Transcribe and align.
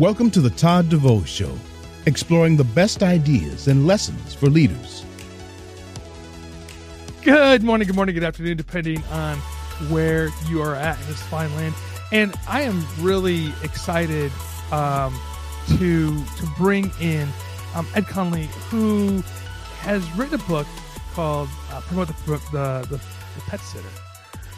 Welcome 0.00 0.30
to 0.30 0.40
the 0.40 0.48
Todd 0.48 0.88
DeVoe 0.88 1.24
Show, 1.24 1.54
exploring 2.06 2.56
the 2.56 2.64
best 2.64 3.02
ideas 3.02 3.68
and 3.68 3.86
lessons 3.86 4.32
for 4.32 4.46
leaders. 4.46 5.04
Good 7.20 7.62
morning, 7.62 7.86
good 7.86 7.96
morning, 7.96 8.14
good 8.14 8.24
afternoon, 8.24 8.56
depending 8.56 9.04
on 9.10 9.36
where 9.90 10.30
you 10.48 10.62
are 10.62 10.74
at 10.74 10.98
in 10.98 11.06
this 11.06 11.20
fine 11.24 11.54
land. 11.54 11.74
And 12.12 12.34
I 12.48 12.62
am 12.62 12.82
really 13.00 13.52
excited 13.62 14.32
um, 14.72 15.20
to 15.76 16.24
to 16.24 16.46
bring 16.56 16.90
in 16.98 17.28
um, 17.74 17.86
Ed 17.94 18.06
Conley, 18.06 18.48
who 18.70 19.22
has 19.80 20.02
written 20.12 20.40
a 20.40 20.44
book 20.44 20.66
called 21.12 21.50
uh, 21.72 21.82
"Promote 21.82 22.08
the, 22.08 22.14
the, 22.24 22.86
the, 22.88 22.96
the 22.96 23.40
Pet 23.48 23.60
Sitter." 23.60 23.86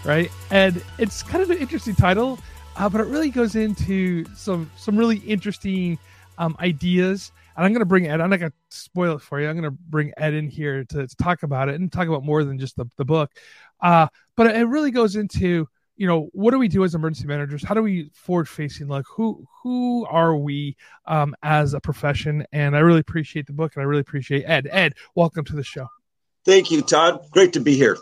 Right, 0.05 0.31
and 0.53 0.85
it's 0.99 1.25
kind 1.25 1.43
of 1.43 1.51
an 1.51 1.59
interesting 1.59 1.97
title, 1.97 2.39
uh, 2.77 2.89
but 2.89 3.01
it 3.01 3.07
really 3.07 3.31
goes 3.31 3.55
into 3.55 4.25
some 4.35 4.71
some 4.77 4.97
really 4.97 5.19
interesting 5.19 5.99
um, 6.39 6.57
ideas. 6.61 7.33
And 7.57 7.67
I'm 7.67 7.73
going 7.73 7.81
to 7.81 7.87
bring 7.87 8.09
Ed. 8.09 8.21
I'm 8.21 8.31
not 8.31 8.41
going 8.41 8.51
to 8.53 8.57
spoil 8.71 9.17
it 9.17 9.23
for 9.23 9.41
you. 9.41 9.49
I'm 9.49 9.57
going 9.57 9.71
to 9.71 9.79
bring 9.89 10.13
Ed 10.17 10.33
in 10.33 10.49
here 10.49 10.85
to, 10.85 11.07
to, 11.07 11.17
talk 11.17 11.43
about 11.43 11.69
it 11.69 11.75
and 11.75 11.93
talk 11.93 12.09
about 12.09 12.25
more 12.25 12.45
than 12.45 12.59
just 12.59 12.77
the, 12.77 12.87
the 12.97 13.05
book. 13.05 13.31
Uh, 13.83 14.07
but 14.37 14.47
it 14.57 14.65
really 14.65 14.91
goes 14.91 15.17
into 15.17 15.69
you 15.97 16.07
know 16.07 16.31
what 16.33 16.53
do 16.53 16.59
we 16.59 16.69
do 16.69 16.85
as 16.85 16.95
emergency 16.95 17.27
managers 17.27 17.63
how 17.63 17.75
do 17.75 17.83
we 17.83 18.11
forward 18.15 18.49
facing 18.49 18.89
like 18.89 19.05
who 19.07 19.47
who 19.63 20.07
are 20.07 20.37
we 20.37 20.77
um 21.07 21.35
as 21.43 21.75
a 21.75 21.81
profession 21.81 22.45
and 22.51 22.75
i 22.75 22.79
really 22.79 23.01
appreciate 23.01 23.47
the 23.47 23.53
book 23.53 23.73
and 23.77 23.83
i 23.83 23.85
really 23.85 24.01
appreciate 24.01 24.43
ed 24.47 24.67
ed 24.71 24.95
welcome 25.15 25.45
to 25.45 25.55
the 25.55 25.63
show 25.63 25.87
thank 26.45 26.71
you 26.71 26.81
todd 26.81 27.21
great 27.31 27.53
to 27.53 27.61
be 27.61 27.77
here 27.77 27.99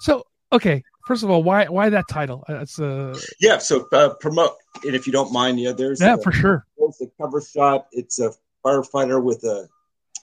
so 0.00 0.22
okay 0.52 0.82
first 1.08 1.24
of 1.24 1.30
all 1.30 1.42
why 1.42 1.64
why 1.64 1.88
that 1.88 2.04
title? 2.08 2.44
That's 2.46 2.78
uh 2.78 3.18
yeah 3.40 3.58
so 3.58 3.88
uh, 3.92 4.10
promote 4.20 4.52
and 4.84 4.94
if 4.94 5.06
you 5.06 5.12
don't 5.12 5.32
mind 5.32 5.58
yeah 5.58 5.72
there's 5.72 6.00
yeah 6.00 6.14
a, 6.14 6.18
for 6.18 6.30
sure. 6.30 6.66
there's 6.78 6.98
the 6.98 7.10
cover 7.20 7.40
shot. 7.40 7.86
It's 7.90 8.20
a 8.20 8.32
firefighter 8.64 9.20
with 9.20 9.42
a, 9.44 9.68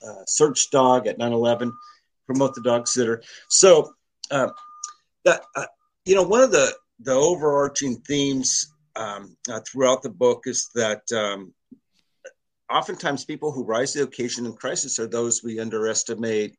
a 0.05 0.13
search 0.27 0.69
dog 0.71 1.07
at 1.07 1.19
9-11 1.19 1.71
promote 2.25 2.55
the 2.55 2.61
dog 2.61 2.87
sitter. 2.87 3.21
So 3.49 3.93
uh, 4.31 4.49
that 5.25 5.41
uh, 5.55 5.65
you 6.05 6.15
know 6.15 6.23
one 6.23 6.41
of 6.41 6.51
the 6.51 6.73
the 6.99 7.13
overarching 7.13 7.97
themes 8.01 8.73
um, 8.95 9.35
uh, 9.49 9.59
throughout 9.67 10.01
the 10.01 10.09
book 10.09 10.43
is 10.45 10.69
that 10.75 11.01
um, 11.11 11.53
oftentimes 12.71 13.25
people 13.25 13.51
who 13.51 13.63
rise 13.63 13.93
to 13.93 13.99
the 13.99 14.03
occasion 14.05 14.45
in 14.45 14.53
crisis 14.53 14.99
are 14.99 15.07
those 15.07 15.43
we 15.43 15.59
underestimate, 15.59 16.55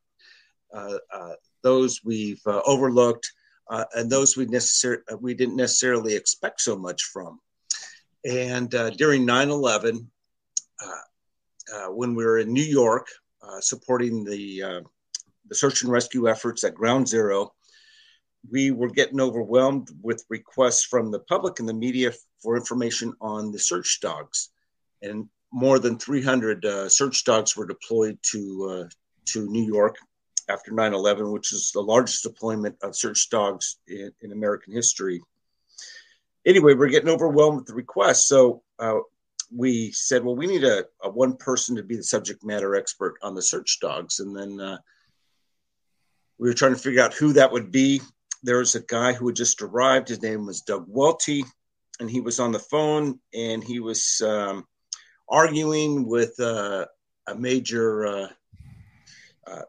uh, 0.75 0.99
uh, 1.13 1.33
those 1.63 2.01
we've 2.05 2.41
uh, 2.47 2.61
overlooked, 2.67 3.33
uh, 3.69 3.85
and 3.95 4.11
those 4.11 4.37
we 4.37 4.47
necessar- 4.47 5.03
uh, 5.11 5.17
we 5.17 5.35
didn't 5.35 5.57
necessarily 5.57 6.15
expect 6.15 6.61
so 6.61 6.77
much 6.77 7.03
from. 7.05 7.41
And 8.25 8.71
during 8.97 9.25
9/11, 9.25 10.09
when 11.91 12.15
we 12.15 12.25
were 12.25 12.39
in 12.39 12.53
New 12.53 12.65
York 12.65 13.07
supporting 13.61 14.25
the 14.25 14.83
the 15.49 15.55
search 15.55 15.83
and 15.83 15.93
rescue 15.93 16.29
efforts 16.29 16.65
at 16.65 16.75
Ground 16.75 17.09
Zero, 17.09 17.53
we 18.51 18.71
were 18.71 18.91
getting 18.91 19.21
overwhelmed 19.21 19.89
with 20.03 20.25
requests 20.29 20.85
from 20.85 21.11
the 21.11 21.21
public 21.21 21.59
and 21.59 21.69
the 21.69 21.75
media 21.75 22.13
for 22.43 22.57
information 22.57 23.13
on 23.21 23.53
the 23.53 23.59
search 23.59 24.01
dogs. 24.01 24.51
And 25.03 25.29
more 25.53 25.79
than 25.79 25.99
300 25.99 26.65
uh, 26.65 26.89
search 26.89 27.25
dogs 27.25 27.57
were 27.57 27.67
deployed 27.67 28.19
to, 28.31 28.69
uh, 28.71 28.89
to 29.27 29.47
New 29.51 29.65
York 29.65 29.97
after 30.49 30.73
9 30.73 30.95
11, 30.95 31.31
which 31.31 31.53
is 31.53 31.71
the 31.73 31.81
largest 31.81 32.23
deployment 32.23 32.77
of 32.83 32.97
search 32.97 33.29
dogs 33.31 33.79
in, 33.89 34.13
in 34.21 34.33
American 34.33 34.73
history. 34.73 35.21
Anyway, 36.45 36.75
we're 36.75 36.89
getting 36.89 37.09
overwhelmed 37.09 37.59
with 37.59 37.67
the 37.67 37.75
requests. 37.75 38.29
So 38.29 38.63
uh, 38.79 39.01
we 39.55 39.91
said, 39.93 40.25
well, 40.25 40.37
we 40.37 40.47
need 40.47 40.65
a, 40.65 40.85
a, 41.03 41.11
one 41.11 41.37
person 41.37 41.77
to 41.77 41.83
be 41.83 41.97
the 41.97 42.05
subject 42.05 42.45
matter 42.45 42.77
expert 42.77 43.15
on 43.23 43.35
the 43.35 43.43
search 43.43 43.79
dogs. 43.81 44.21
And 44.21 44.37
then 44.37 44.61
uh, 44.61 44.79
we 46.39 46.49
were 46.49 46.55
trying 46.55 46.75
to 46.75 46.81
figure 46.81 47.03
out 47.03 47.15
who 47.15 47.33
that 47.33 47.53
would 47.53 47.73
be 47.73 48.01
there 48.43 48.59
was 48.59 48.75
a 48.77 48.81
guy 48.81 49.13
who 49.13 49.27
had 49.27 49.37
just 49.37 49.61
arrived. 49.61 50.09
His 50.09 50.23
name 50.23 50.47
was 50.47 50.61
Doug 50.61 50.85
Welty, 50.87 51.45
and 51.99 52.09
he 52.09 52.21
was 52.21 52.39
on 52.39 52.53
the 52.53 52.59
phone 52.59 53.19
and 53.35 53.63
he 53.63 53.81
was 53.81 54.23
um, 54.25 54.65
arguing 55.29 56.07
with 56.07 56.39
uh, 56.39 56.87
a 57.27 57.35
major 57.35 58.07
uh, 58.07 58.29
uh, 59.47 59.63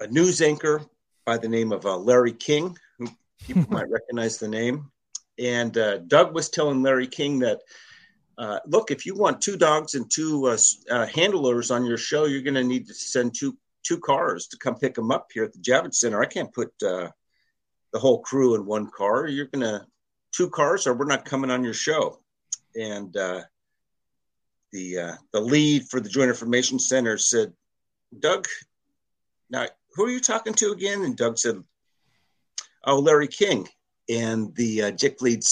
a 0.00 0.06
news 0.08 0.42
anchor 0.42 0.82
by 1.24 1.38
the 1.38 1.48
name 1.48 1.72
of 1.72 1.86
uh, 1.86 1.96
Larry 1.96 2.32
King, 2.32 2.76
who 2.98 3.08
people 3.44 3.66
might 3.70 3.90
recognize 3.90 4.38
the 4.38 4.48
name. 4.48 4.90
And 5.38 5.76
uh, 5.76 5.98
Doug 5.98 6.34
was 6.34 6.48
telling 6.48 6.82
Larry 6.82 7.06
King 7.06 7.40
that, 7.40 7.60
uh, 8.38 8.60
look, 8.66 8.90
if 8.90 9.06
you 9.06 9.14
want 9.14 9.40
two 9.40 9.56
dogs 9.56 9.94
and 9.94 10.10
two 10.10 10.56
handlers 11.12 11.70
on 11.70 11.84
your 11.84 11.98
show, 11.98 12.24
you're 12.24 12.42
going 12.42 12.54
to 12.54 12.64
need 12.64 12.86
to 12.88 12.94
send 12.94 13.34
two 13.34 13.56
two 13.82 13.98
cars 13.98 14.48
to 14.48 14.58
come 14.58 14.74
pick 14.74 14.94
them 14.94 15.12
up 15.12 15.28
here 15.32 15.44
at 15.44 15.52
the 15.52 15.60
Javits 15.60 15.94
Center. 15.96 16.20
I 16.20 16.26
can't 16.26 16.52
put 16.52 16.72
the 16.80 17.12
whole 18.00 18.20
crew 18.20 18.54
in 18.54 18.66
one 18.66 18.90
car. 18.90 19.26
You're 19.26 19.46
gonna 19.46 19.86
two 20.32 20.50
cars, 20.50 20.86
or 20.86 20.94
we're 20.94 21.06
not 21.06 21.24
coming 21.24 21.50
on 21.50 21.64
your 21.64 21.74
show. 21.74 22.20
And 22.74 23.16
uh, 23.16 23.42
the 24.72 24.98
uh, 24.98 25.12
the 25.32 25.40
lead 25.40 25.88
for 25.88 26.00
the 26.00 26.08
Joint 26.08 26.28
Information 26.28 26.78
Center 26.78 27.16
said, 27.16 27.52
"Doug, 28.18 28.46
now 29.48 29.66
who 29.96 30.06
are 30.06 30.10
you 30.10 30.20
talking 30.20 30.54
to 30.54 30.72
again?" 30.72 31.02
And 31.02 31.16
Doug 31.16 31.38
said, 31.38 31.62
"Oh, 32.84 32.98
Larry 32.98 33.28
King." 33.28 33.68
And 34.08 34.54
the 34.54 34.82
uh, 34.82 34.90
JIC 34.92 35.20
lead 35.20 35.42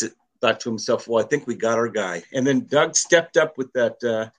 thought 0.41 0.61
to 0.61 0.69
himself, 0.69 1.09
"Well, 1.09 1.25
I 1.25 1.27
think 1.27 1.47
we 1.47 1.57
got 1.57 1.79
our 1.79 1.89
guy." 1.89 2.23
And 2.33 2.47
then 2.47 2.67
Doug 2.67 2.95
stepped 2.97 3.37
up 3.37 3.59
with 3.59 3.73
that 3.73 4.03
uh, 4.05 4.31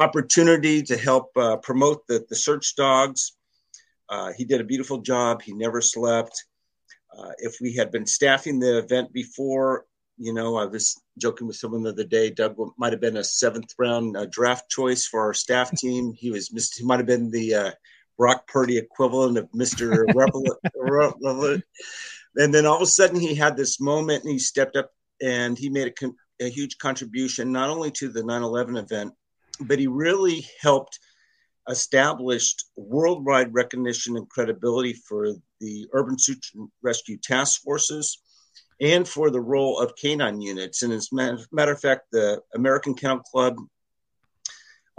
opportunity 0.00 0.82
to 0.82 0.96
help 0.96 1.30
uh, 1.36 1.56
promote 1.56 2.06
the 2.06 2.24
the 2.28 2.36
search 2.36 2.76
dogs. 2.76 3.32
Uh, 4.08 4.32
he 4.36 4.44
did 4.44 4.60
a 4.60 4.64
beautiful 4.64 4.98
job. 4.98 5.42
He 5.42 5.52
never 5.52 5.80
slept. 5.80 6.44
Uh, 7.16 7.32
if 7.38 7.56
we 7.60 7.74
had 7.74 7.90
been 7.90 8.06
staffing 8.06 8.58
the 8.58 8.78
event 8.78 9.12
before, 9.12 9.84
you 10.16 10.34
know, 10.34 10.56
I 10.56 10.66
was 10.66 11.00
joking 11.18 11.46
with 11.46 11.56
someone 11.56 11.82
the 11.82 11.90
other 11.90 12.04
day. 12.04 12.30
Doug 12.30 12.56
might 12.76 12.92
have 12.92 13.00
been 13.00 13.16
a 13.16 13.24
seventh 13.24 13.74
round 13.78 14.16
uh, 14.16 14.26
draft 14.30 14.68
choice 14.68 15.06
for 15.06 15.20
our 15.20 15.34
staff 15.34 15.70
team. 15.72 16.12
He 16.12 16.30
was 16.30 16.48
he 16.76 16.84
might 16.84 16.98
have 16.98 17.06
been 17.06 17.30
the 17.30 17.54
uh, 17.54 17.70
Brock 18.20 18.46
Purdy 18.48 18.76
equivalent 18.76 19.38
of 19.38 19.48
Mister 19.54 20.04
and 22.36 22.54
then 22.54 22.66
all 22.66 22.76
of 22.76 22.82
a 22.82 22.86
sudden 22.86 23.18
he 23.18 23.34
had 23.34 23.56
this 23.56 23.80
moment 23.80 24.24
and 24.24 24.32
he 24.34 24.38
stepped 24.38 24.76
up 24.76 24.90
and 25.22 25.56
he 25.56 25.70
made 25.70 25.86
a, 25.86 25.90
con- 25.90 26.16
a 26.38 26.50
huge 26.50 26.76
contribution 26.76 27.50
not 27.50 27.70
only 27.70 27.90
to 27.92 28.10
the 28.10 28.20
9/11 28.20 28.78
event, 28.78 29.14
but 29.62 29.78
he 29.78 29.86
really 29.86 30.46
helped 30.60 31.00
established 31.70 32.66
worldwide 32.76 33.54
recognition 33.54 34.18
and 34.18 34.28
credibility 34.28 34.92
for 34.92 35.32
the 35.60 35.88
urban 35.94 36.18
search 36.18 36.52
and 36.54 36.68
rescue 36.82 37.16
task 37.16 37.62
forces 37.62 38.20
and 38.82 39.08
for 39.08 39.30
the 39.30 39.40
role 39.40 39.78
of 39.78 39.96
canine 39.96 40.42
units. 40.42 40.82
And 40.82 40.92
as 40.92 41.08
a 41.10 41.38
matter 41.52 41.72
of 41.72 41.80
fact, 41.80 42.08
the 42.12 42.42
American 42.54 42.92
Kennel 42.92 43.20
Club 43.20 43.56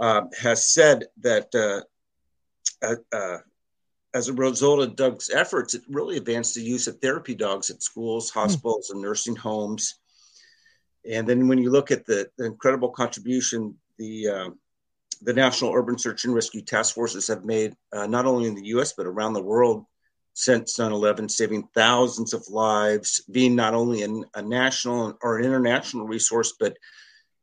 uh, 0.00 0.22
has 0.40 0.72
said 0.72 1.04
that 1.20 1.54
uh, 1.54 1.82
uh, 2.82 2.96
uh 3.12 3.38
as 4.14 4.28
a 4.28 4.32
result 4.34 4.80
of 4.80 4.94
Doug's 4.94 5.30
efforts, 5.30 5.72
it 5.72 5.82
really 5.88 6.18
advanced 6.18 6.54
the 6.54 6.60
use 6.60 6.86
of 6.86 6.98
therapy 6.98 7.34
dogs 7.34 7.70
at 7.70 7.82
schools, 7.82 8.30
hmm. 8.30 8.40
hospitals, 8.40 8.90
and 8.90 9.00
nursing 9.00 9.36
homes. 9.36 9.94
And 11.10 11.26
then 11.26 11.48
when 11.48 11.58
you 11.58 11.70
look 11.70 11.90
at 11.90 12.04
the, 12.04 12.30
the 12.36 12.44
incredible 12.44 12.90
contribution 12.90 13.74
the 13.98 14.28
uh, 14.28 14.50
the 15.22 15.32
National 15.32 15.72
Urban 15.72 15.98
Search 15.98 16.24
and 16.24 16.34
Rescue 16.34 16.62
Task 16.62 16.94
Forces 16.94 17.28
have 17.28 17.44
made, 17.44 17.74
uh, 17.92 18.06
not 18.06 18.26
only 18.26 18.48
in 18.48 18.56
the 18.56 18.66
US, 18.76 18.92
but 18.92 19.06
around 19.06 19.34
the 19.34 19.42
world 19.42 19.84
since 20.34 20.78
9 20.78 20.90
11, 20.90 21.28
saving 21.28 21.68
thousands 21.74 22.32
of 22.32 22.48
lives, 22.48 23.22
being 23.30 23.54
not 23.54 23.74
only 23.74 24.02
an, 24.02 24.24
a 24.34 24.42
national 24.42 25.16
or 25.22 25.38
an 25.38 25.44
international 25.44 26.06
resource, 26.06 26.54
but 26.58 26.76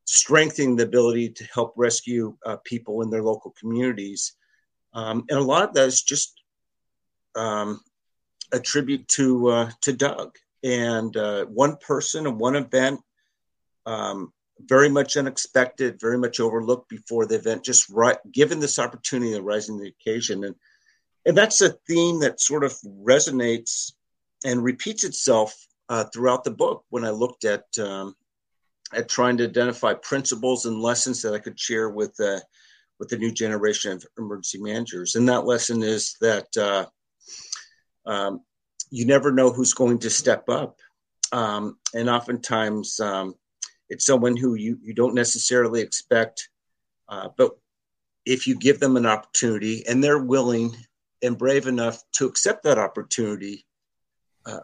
strengthening 0.05 0.75
the 0.75 0.83
ability 0.83 1.29
to 1.29 1.45
help 1.53 1.73
rescue 1.77 2.35
uh, 2.45 2.57
people 2.65 3.01
in 3.01 3.09
their 3.09 3.23
local 3.23 3.53
communities. 3.59 4.33
Um, 4.93 5.25
and 5.29 5.39
a 5.39 5.43
lot 5.43 5.69
of 5.69 5.73
that 5.75 5.87
is 5.87 6.01
just 6.01 6.41
um, 7.35 7.81
a 8.51 8.59
tribute 8.59 9.07
to, 9.09 9.47
uh, 9.49 9.69
to 9.81 9.93
Doug. 9.93 10.35
And 10.63 11.15
uh, 11.15 11.45
one 11.45 11.77
person 11.77 12.27
and 12.27 12.39
one 12.39 12.55
event 12.55 12.99
um, 13.85 14.33
very 14.65 14.89
much 14.89 15.15
unexpected, 15.15 15.99
very 15.99 16.17
much 16.17 16.39
overlooked 16.39 16.89
before 16.89 17.25
the 17.25 17.35
event, 17.35 17.63
just 17.63 17.89
right, 17.89 18.17
given 18.31 18.59
this 18.59 18.79
opportunity 18.79 19.33
of 19.33 19.43
rising 19.43 19.77
the 19.77 19.87
occasion. 19.87 20.43
And, 20.43 20.55
and 21.25 21.37
that's 21.37 21.61
a 21.61 21.69
theme 21.87 22.19
that 22.19 22.41
sort 22.41 22.63
of 22.63 22.73
resonates 22.83 23.93
and 24.43 24.63
repeats 24.63 25.03
itself 25.03 25.55
uh, 25.87 26.05
throughout 26.05 26.43
the 26.43 26.51
book 26.51 26.83
when 26.89 27.05
I 27.05 27.09
looked 27.09 27.45
at, 27.45 27.65
um, 27.79 28.15
at 28.93 29.09
trying 29.09 29.37
to 29.37 29.45
identify 29.45 29.93
principles 29.93 30.65
and 30.65 30.81
lessons 30.81 31.21
that 31.21 31.33
I 31.33 31.39
could 31.39 31.59
share 31.59 31.89
with, 31.89 32.19
uh, 32.19 32.39
with 32.99 33.09
the 33.09 33.17
new 33.17 33.31
generation 33.31 33.91
of 33.93 34.05
emergency 34.17 34.59
managers. 34.61 35.15
And 35.15 35.27
that 35.29 35.45
lesson 35.45 35.83
is 35.83 36.15
that 36.21 36.47
uh, 36.57 36.85
um, 38.05 38.41
you 38.91 39.05
never 39.05 39.31
know 39.31 39.51
who's 39.51 39.73
going 39.73 39.99
to 39.99 40.09
step 40.09 40.49
up. 40.49 40.79
Um, 41.31 41.77
and 41.93 42.09
oftentimes, 42.09 42.99
um, 42.99 43.35
It's 43.89 44.05
someone 44.05 44.37
who 44.37 44.53
you, 44.53 44.77
you 44.83 44.93
don't 44.93 45.15
necessarily 45.15 45.81
expect, 45.81 46.49
uh, 47.07 47.29
but 47.37 47.51
if 48.23 48.45
you 48.45 48.55
give 48.55 48.79
them 48.79 48.97
an 48.97 49.05
opportunity 49.05 49.83
and 49.87 50.03
they're 50.03 50.23
willing 50.35 50.75
and 51.23 51.37
brave 51.37 51.67
enough 51.67 51.97
to 52.17 52.27
accept 52.27 52.63
that 52.63 52.77
opportunity, 52.77 53.65
uh, 54.45 54.63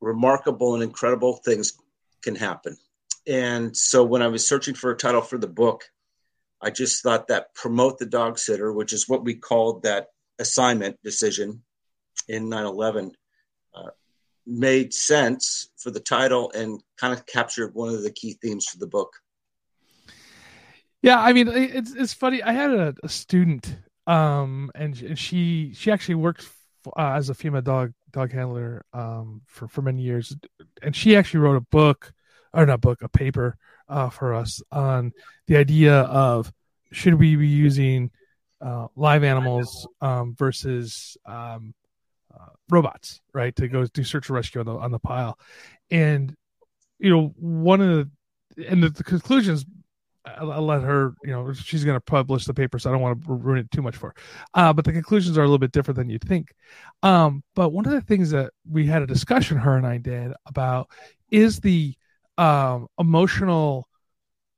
remarkable 0.00 0.74
and 0.74 0.82
incredible 0.82 1.34
things 1.44 1.74
can 2.22 2.36
happen. 2.36 2.76
And 3.26 3.76
so 3.76 4.02
when 4.02 4.22
I 4.22 4.28
was 4.28 4.46
searching 4.46 4.74
for 4.74 4.90
a 4.90 4.96
title 4.96 5.22
for 5.22 5.38
the 5.38 5.54
book, 5.62 5.84
I 6.64 6.70
just 6.70 7.02
thought 7.02 7.28
that 7.28 7.54
promote 7.54 7.98
the 7.98 8.06
dog 8.06 8.38
sitter, 8.38 8.72
which 8.72 8.94
is 8.94 9.06
what 9.06 9.22
we 9.22 9.34
called 9.34 9.82
that 9.82 10.06
assignment 10.38 10.96
decision 11.04 11.62
in 12.26 12.48
9 12.48 12.64
11, 12.64 13.12
uh, 13.74 13.90
made 14.46 14.94
sense 14.94 15.68
for 15.76 15.90
the 15.90 16.00
title 16.00 16.50
and 16.52 16.82
kind 16.96 17.12
of 17.12 17.26
captured 17.26 17.74
one 17.74 17.90
of 17.94 18.02
the 18.02 18.10
key 18.10 18.38
themes 18.40 18.66
for 18.66 18.78
the 18.78 18.86
book. 18.86 19.12
Yeah, 21.02 21.20
I 21.20 21.34
mean, 21.34 21.48
it's 21.48 21.92
it's 21.92 22.14
funny. 22.14 22.42
I 22.42 22.52
had 22.52 22.70
a, 22.70 22.94
a 23.02 23.10
student, 23.10 23.76
um, 24.06 24.70
and, 24.74 24.98
and 25.02 25.18
she 25.18 25.74
she 25.74 25.90
actually 25.90 26.14
worked 26.14 26.48
uh, 26.96 27.12
as 27.14 27.28
a 27.28 27.34
female 27.34 27.60
dog 27.60 27.92
dog 28.10 28.32
handler 28.32 28.86
um, 28.94 29.42
for 29.46 29.68
for 29.68 29.82
many 29.82 30.00
years, 30.00 30.34
and 30.80 30.96
she 30.96 31.14
actually 31.14 31.40
wrote 31.40 31.56
a 31.56 31.66
book, 31.70 32.14
or 32.54 32.64
not 32.64 32.76
a 32.76 32.78
book, 32.78 33.02
a 33.02 33.08
paper 33.10 33.58
uh, 33.88 34.10
for 34.10 34.34
us 34.34 34.62
on 34.70 35.12
the 35.46 35.56
idea 35.56 36.00
of 36.02 36.52
should 36.92 37.14
we 37.14 37.36
be 37.36 37.48
using 37.48 38.10
uh, 38.60 38.86
live 38.96 39.24
animals 39.24 39.86
um, 40.00 40.34
versus 40.38 41.16
um, 41.26 41.74
uh, 42.32 42.50
robots, 42.70 43.20
right? 43.32 43.54
To 43.56 43.68
go 43.68 43.84
do 43.86 44.04
search 44.04 44.28
and 44.28 44.36
rescue 44.36 44.60
on 44.60 44.66
the 44.66 44.76
on 44.76 44.90
the 44.90 44.98
pile, 44.98 45.38
and 45.90 46.34
you 46.98 47.10
know 47.10 47.34
one 47.36 47.80
of 47.80 47.88
the 47.88 48.66
and 48.68 48.82
the, 48.82 48.90
the 48.90 49.04
conclusions 49.04 49.64
I'll, 50.24 50.64
let 50.64 50.82
her, 50.82 51.14
you 51.22 51.32
know, 51.32 51.52
she's 51.52 51.84
going 51.84 51.96
to 51.96 52.00
publish 52.00 52.46
the 52.46 52.54
paper, 52.54 52.78
so 52.78 52.88
I 52.88 52.92
don't 52.92 53.02
want 53.02 53.22
to 53.22 53.32
ruin 53.32 53.58
it 53.58 53.70
too 53.70 53.82
much 53.82 53.96
for 53.96 54.08
her. 54.08 54.14
Uh, 54.54 54.72
but 54.72 54.84
the 54.84 54.92
conclusions 54.92 55.36
are 55.36 55.42
a 55.42 55.44
little 55.44 55.58
bit 55.58 55.72
different 55.72 55.96
than 55.96 56.08
you'd 56.08 56.24
think. 56.24 56.54
Um, 57.02 57.42
but 57.54 57.70
one 57.70 57.84
of 57.84 57.92
the 57.92 58.00
things 58.00 58.30
that 58.30 58.52
we 58.68 58.86
had 58.86 59.02
a 59.02 59.06
discussion, 59.06 59.58
her 59.58 59.76
and 59.76 59.86
I 59.86 59.98
did, 59.98 60.32
about 60.46 60.88
is 61.30 61.60
the 61.60 61.94
um, 62.38 62.88
emotional 62.98 63.88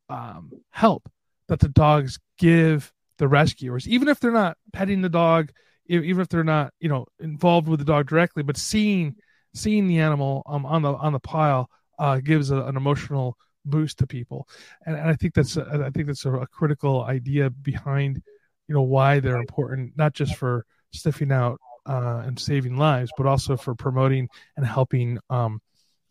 um, 0.09 0.53
help 0.71 1.09
that 1.49 1.61
the 1.61 1.69
dogs 1.69 2.19
give 2.39 2.93
the 3.19 3.29
rescuers, 3.29 3.89
even 3.89 4.09
if 4.09 4.21
they're 4.21 4.31
not 4.31 4.57
petting 4.73 5.03
the 5.03 5.09
dog, 5.09 5.51
even 5.89 6.21
if 6.21 6.29
they're 6.29 6.45
not, 6.45 6.73
you 6.81 6.89
know, 6.89 7.07
involved 7.21 7.69
with 7.69 7.79
the 7.79 7.85
dog 7.85 8.09
directly, 8.09 8.43
but 8.43 8.57
seeing 8.57 9.15
seeing 9.55 9.87
the 9.87 9.99
animal 9.99 10.43
um, 10.47 10.67
on 10.67 10.83
the 10.83 10.93
on 10.93 11.13
the 11.13 11.21
pile 11.21 11.71
uh, 11.99 12.19
gives 12.19 12.51
a, 12.51 12.63
an 12.65 12.77
emotional 12.77 13.37
boost 13.65 13.99
to 13.99 14.07
people, 14.07 14.49
and, 14.85 14.97
and 14.97 15.09
I 15.09 15.15
think 15.15 15.35
that's 15.35 15.57
a, 15.57 15.85
I 15.87 15.91
think 15.91 16.07
that's 16.07 16.25
a, 16.25 16.33
a, 16.33 16.47
critical 16.47 17.05
idea 17.05 17.51
behind 17.51 18.21
you 18.69 18.75
know 18.75 18.83
why 18.83 19.21
they're 19.21 19.39
important, 19.39 19.97
not 19.97 20.13
just 20.13 20.37
for 20.37 20.67
sniffing 20.93 21.33
out 21.33 21.59
uh, 21.87 22.23
and 22.27 22.39
saving 22.39 22.77
lives, 22.77 23.11
but 23.17 23.27
also 23.27 23.57
for 23.57 23.75
promoting 23.75 24.29
and 24.57 24.67
helping 24.67 25.19
um, 25.31 25.61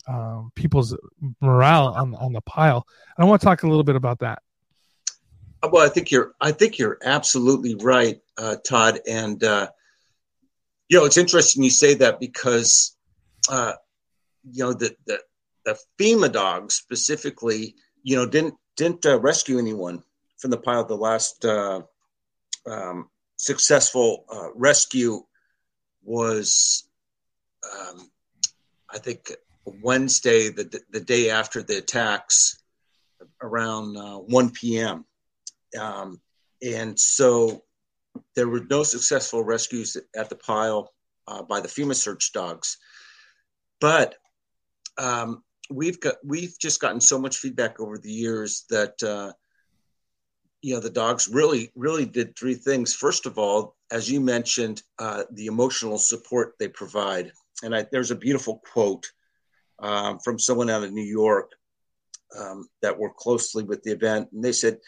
um, 0.07 0.52
people's 0.56 0.96
morale 1.42 1.88
on 1.88 2.16
on 2.16 2.34
the 2.34 2.42
pile. 2.42 2.86
I 3.18 3.25
want 3.25 3.42
to 3.42 3.46
talk 3.46 3.63
a 3.63 3.68
little 3.68 3.84
bit 3.84 3.96
about 3.96 4.19
that. 4.19 4.42
Well, 5.63 5.86
I 5.86 5.90
think 5.90 6.12
you're 6.12 6.34
I 6.40 6.52
think 6.52 6.78
you're 6.78 7.00
absolutely 7.04 7.75
right, 7.75 8.19
uh, 8.38 8.57
Todd, 8.63 9.00
and 9.07 9.44
uh, 9.44 9.69
you 10.90 11.00
know 11.00 11.06
it's 11.06 11.18
interesting 11.18 11.63
you 11.63 11.69
say 11.69 11.96
that 11.96 12.19
because 12.19 12.96
uh, 13.50 13.74
you 14.52 14.63
know 14.63 14.74
the, 14.74 14.96
the 15.06 15.19
the 15.66 15.78
FEMA 16.00 16.31
dogs 16.31 16.75
specifically, 16.75 17.75
you 18.04 18.16
know, 18.16 18.25
didn't 18.25 18.56
didn't 18.78 19.06
uh, 19.06 19.19
rescue 19.19 19.57
anyone 19.57 20.04
from 20.38 20.52
the 20.52 20.57
pile. 20.57 20.86
The 20.86 20.96
last 20.96 21.44
uh, 21.44 21.81
um, 22.66 23.10
successful 23.36 24.25
uh, 24.31 24.50
rescue 24.54 25.24
was, 26.04 26.88
um, 27.63 28.12
I 28.90 29.00
think, 29.00 29.31
Wednesday, 29.66 30.50
the 30.50 30.82
the 30.92 31.02
day 31.02 31.30
after 31.30 31.64
the 31.64 31.78
attacks, 31.78 32.62
around 33.42 33.98
uh, 33.98 34.18
1 34.18 34.52
p.m. 34.52 35.06
Um, 35.80 36.22
and 36.62 37.00
so 37.00 37.64
there 38.36 38.48
were 38.48 38.66
no 38.70 38.84
successful 38.84 39.44
rescues 39.44 39.98
at 40.16 40.30
the 40.30 40.36
pile 40.36 40.94
uh, 41.28 41.44
by 41.44 41.60
the 41.60 41.68
FEMA 41.68 41.96
search 41.96 42.32
dogs, 42.32 42.78
but 43.82 44.16
um, 44.98 45.44
we've 45.70 46.00
got 46.00 46.16
we've 46.24 46.58
just 46.60 46.80
gotten 46.80 47.02
so 47.02 47.20
much 47.20 47.38
feedback 47.38 47.80
over 47.80 47.98
the 47.98 48.12
years 48.12 48.66
that 48.70 49.02
uh, 49.04 49.34
you 50.62 50.74
know 50.74 50.80
the 50.80 50.90
dogs 50.90 51.28
really 51.28 51.72
really 51.76 52.06
did 52.06 52.38
three 52.38 52.56
things. 52.56 52.94
First 52.94 53.26
of 53.26 53.38
all, 53.38 53.76
as 53.92 54.10
you 54.10 54.22
mentioned, 54.22 54.84
uh, 55.00 55.24
the 55.32 55.48
emotional 55.48 55.98
support 55.98 56.54
they 56.60 56.68
provide, 56.68 57.32
and 57.64 57.76
I, 57.76 57.86
there's 57.92 58.12
a 58.12 58.16
beautiful 58.16 58.62
quote 58.72 59.12
um, 59.80 60.19
from 60.19 60.39
someone 60.39 60.69
out 60.69 60.83
of 60.83 60.94
New 60.94 61.04
York 61.04 61.51
um, 62.38 62.68
that 62.81 62.98
worked 62.98 63.18
closely 63.18 63.63
with 63.63 63.83
the 63.83 63.92
event, 63.92 64.30
and 64.31 64.44
they 64.44 64.51
said, 64.51 64.80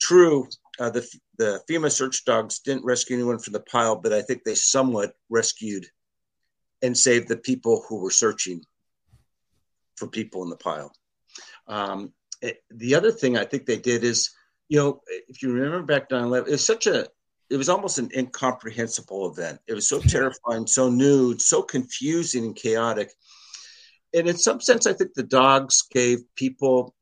"True, 0.00 0.48
uh, 0.78 0.90
the 0.90 1.06
the 1.38 1.62
FEMA 1.68 1.90
search 1.90 2.24
dogs 2.24 2.60
didn't 2.60 2.84
rescue 2.84 3.16
anyone 3.16 3.38
from 3.38 3.52
the 3.52 3.60
pile, 3.60 3.96
but 3.96 4.12
I 4.12 4.22
think 4.22 4.44
they 4.44 4.54
somewhat 4.54 5.14
rescued 5.28 5.86
and 6.82 6.96
saved 6.96 7.28
the 7.28 7.36
people 7.36 7.84
who 7.88 8.00
were 8.00 8.10
searching." 8.10 8.62
for 9.96 10.06
people 10.06 10.42
in 10.42 10.50
the 10.50 10.56
pile. 10.56 10.92
Um, 11.66 12.12
it, 12.42 12.62
the 12.70 12.94
other 12.94 13.10
thing 13.10 13.36
I 13.36 13.44
think 13.44 13.66
they 13.66 13.78
did 13.78 14.04
is, 14.04 14.30
you 14.68 14.78
know, 14.78 15.00
if 15.28 15.42
you 15.42 15.52
remember 15.52 15.82
back 15.82 16.10
9 16.10 16.24
11, 16.24 16.48
it 16.48 16.52
was 16.52 16.66
such 16.66 16.86
a, 16.86 17.08
it 17.48 17.56
was 17.56 17.68
almost 17.68 17.98
an 17.98 18.10
incomprehensible 18.16 19.30
event. 19.30 19.60
It 19.66 19.74
was 19.74 19.88
so 19.88 20.00
terrifying, 20.00 20.66
so 20.66 20.90
new, 20.90 21.38
so 21.38 21.62
confusing 21.62 22.44
and 22.44 22.56
chaotic. 22.56 23.10
And 24.14 24.28
in 24.28 24.36
some 24.36 24.60
sense, 24.60 24.86
I 24.86 24.92
think 24.92 25.14
the 25.14 25.22
dogs 25.22 25.82
gave 25.90 26.18
people, 26.36 26.94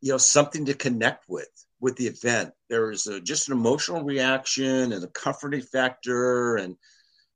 you 0.00 0.12
know, 0.12 0.18
something 0.18 0.64
to 0.66 0.74
connect 0.74 1.24
with 1.28 1.48
with 1.80 1.96
the 1.96 2.06
event. 2.06 2.52
There 2.70 2.86
was 2.86 3.06
a, 3.08 3.20
just 3.20 3.48
an 3.48 3.54
emotional 3.54 4.04
reaction 4.04 4.92
and 4.92 5.04
a 5.04 5.08
comforting 5.08 5.62
factor 5.62 6.56
and 6.56 6.76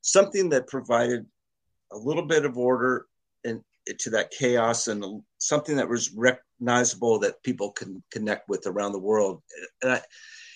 something 0.03 0.51
that 0.51 0.69
provided 0.69 1.27
a 1.93 1.97
little 1.97 2.25
bit 2.25 2.45
of 2.45 2.57
order 2.57 3.07
and 3.45 3.63
to 3.99 4.11
that 4.11 4.31
chaos 4.31 4.87
and 4.87 5.23
something 5.39 5.77
that 5.77 5.89
was 5.89 6.13
recognizable 6.13 7.19
that 7.21 7.43
people 7.43 7.73
can 7.73 8.03
connect 8.11 8.49
with 8.49 8.67
around 8.67 8.93
the 8.93 8.99
world. 8.99 9.43
And 9.83 9.93
I, 9.93 10.01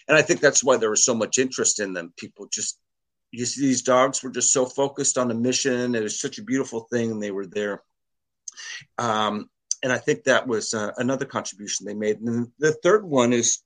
and 0.08 0.16
I 0.16 0.22
think 0.22 0.40
that's 0.40 0.64
why 0.64 0.76
there 0.76 0.90
was 0.90 1.04
so 1.04 1.14
much 1.14 1.38
interest 1.38 1.80
in 1.80 1.92
them. 1.92 2.12
People 2.16 2.48
just, 2.52 2.78
you 3.32 3.44
see, 3.44 3.62
these 3.62 3.82
dogs 3.82 4.22
were 4.22 4.30
just 4.30 4.52
so 4.52 4.66
focused 4.66 5.18
on 5.18 5.28
the 5.28 5.34
mission. 5.34 5.94
It 5.94 6.02
was 6.02 6.20
such 6.20 6.38
a 6.38 6.44
beautiful 6.44 6.86
thing, 6.92 7.10
and 7.12 7.22
they 7.22 7.30
were 7.30 7.46
there. 7.46 7.82
Um, 8.98 9.48
and 9.82 9.92
I 9.92 9.98
think 9.98 10.24
that 10.24 10.46
was 10.46 10.74
uh, 10.74 10.92
another 10.98 11.24
contribution 11.24 11.86
they 11.86 11.94
made. 11.94 12.20
And 12.20 12.48
the 12.58 12.72
third 12.72 13.04
one 13.04 13.32
is 13.32 13.62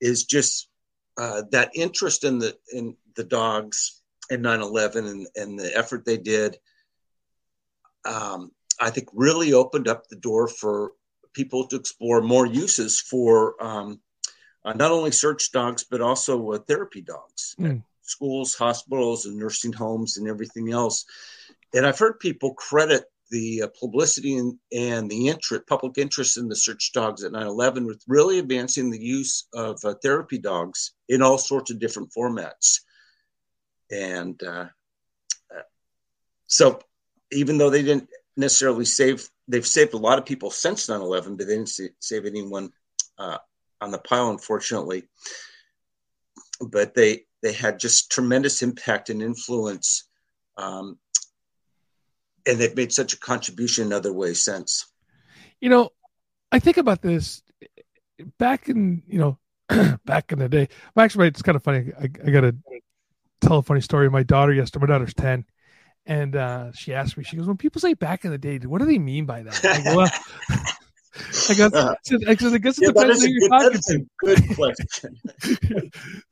is 0.00 0.24
just 0.24 0.68
uh, 1.16 1.42
that 1.52 1.70
interest 1.74 2.24
in 2.24 2.38
the 2.38 2.56
in 2.72 2.96
the 3.16 3.24
dogs 3.24 4.02
in 4.30 4.42
9/11 4.42 5.10
and, 5.10 5.26
and 5.36 5.58
the 5.58 5.76
effort 5.76 6.04
they 6.04 6.16
did. 6.16 6.58
Um, 8.04 8.50
I 8.80 8.90
think 8.90 9.08
really 9.12 9.52
opened 9.52 9.88
up 9.88 10.08
the 10.08 10.16
door 10.16 10.48
for 10.48 10.92
people 11.32 11.66
to 11.68 11.76
explore 11.76 12.20
more 12.20 12.46
uses 12.46 13.00
for 13.00 13.62
um, 13.62 14.00
uh, 14.64 14.72
not 14.72 14.90
only 14.90 15.12
search 15.12 15.52
dogs 15.52 15.84
but 15.84 16.00
also 16.00 16.52
uh, 16.52 16.58
therapy 16.58 17.00
dogs, 17.00 17.54
mm. 17.58 17.82
schools, 18.02 18.54
hospitals, 18.54 19.26
and 19.26 19.38
nursing 19.38 19.72
homes, 19.72 20.16
and 20.16 20.28
everything 20.28 20.72
else. 20.72 21.04
And 21.74 21.86
I've 21.86 21.98
heard 21.98 22.20
people 22.20 22.54
credit 22.54 23.04
the 23.32 23.62
uh, 23.62 23.68
publicity 23.80 24.36
and, 24.36 24.56
and 24.72 25.10
the 25.10 25.26
interest, 25.26 25.66
public 25.66 25.98
interest 25.98 26.36
in 26.36 26.48
the 26.48 26.54
search 26.54 26.92
dogs 26.92 27.24
at 27.24 27.32
9/11 27.32 27.84
with 27.86 28.04
really 28.06 28.38
advancing 28.38 28.90
the 28.90 29.02
use 29.02 29.48
of 29.54 29.80
uh, 29.84 29.94
therapy 30.02 30.38
dogs 30.38 30.92
in 31.08 31.22
all 31.22 31.38
sorts 31.38 31.72
of 31.72 31.80
different 31.80 32.12
formats. 32.16 32.80
And 33.90 34.40
uh, 34.42 34.66
so, 36.46 36.80
even 37.32 37.58
though 37.58 37.70
they 37.70 37.82
didn't 37.82 38.08
necessarily 38.36 38.84
save. 38.84 39.28
They've 39.48 39.66
saved 39.66 39.94
a 39.94 39.98
lot 39.98 40.18
of 40.18 40.26
people 40.26 40.50
since 40.50 40.86
9/11, 40.86 41.36
but 41.36 41.46
they 41.46 41.56
didn't 41.56 41.80
save 42.00 42.24
anyone 42.24 42.72
uh, 43.18 43.38
on 43.80 43.90
the 43.90 43.98
pile, 43.98 44.30
unfortunately. 44.30 45.04
But 46.60 46.94
they 46.94 47.24
they 47.42 47.52
had 47.52 47.78
just 47.78 48.10
tremendous 48.10 48.62
impact 48.62 49.10
and 49.10 49.22
influence, 49.22 50.08
um, 50.56 50.98
and 52.46 52.58
they've 52.58 52.76
made 52.76 52.92
such 52.92 53.12
a 53.12 53.18
contribution 53.18 53.86
in 53.86 53.92
other 53.92 54.12
ways 54.12 54.42
since. 54.42 54.86
You 55.60 55.68
know, 55.68 55.90
I 56.50 56.58
think 56.58 56.76
about 56.76 57.02
this 57.02 57.42
back 58.38 58.68
in 58.68 59.02
you 59.06 59.18
know 59.18 59.98
back 60.04 60.32
in 60.32 60.38
the 60.38 60.48
day. 60.48 60.68
Actually, 60.96 61.28
it's 61.28 61.42
kind 61.42 61.56
of 61.56 61.62
funny. 61.62 61.92
I, 61.98 62.04
I 62.04 62.30
got 62.30 62.42
to 62.42 62.54
tell 63.40 63.58
a 63.58 63.62
funny 63.62 63.80
story. 63.80 64.10
My 64.10 64.22
daughter 64.22 64.52
yesterday. 64.52 64.86
My 64.86 64.92
daughter's 64.92 65.14
ten 65.14 65.44
and 66.06 66.34
uh, 66.34 66.72
she 66.72 66.94
asked 66.94 67.16
me, 67.16 67.24
she 67.24 67.36
goes, 67.36 67.46
when 67.46 67.56
people 67.56 67.80
say 67.80 67.94
back 67.94 68.24
in 68.24 68.30
the 68.30 68.38
day, 68.38 68.58
what 68.58 68.78
do 68.80 68.86
they 68.86 68.98
mean 68.98 69.24
by 69.24 69.42
that? 69.42 69.62
Like, 69.62 69.84
well, 69.84 70.10
I 71.48 71.54
guess, 71.54 71.72
uh, 71.72 71.94
I 72.26 72.34
guess, 72.34 72.52
I 72.52 72.56
it 72.56 72.76
yeah, 72.80 72.88
depends 72.88 73.22
who 73.22 73.28
you're 73.30 73.48
talking 73.48 73.80
to. 73.80 74.06
good 74.18 74.54
question. 74.56 75.20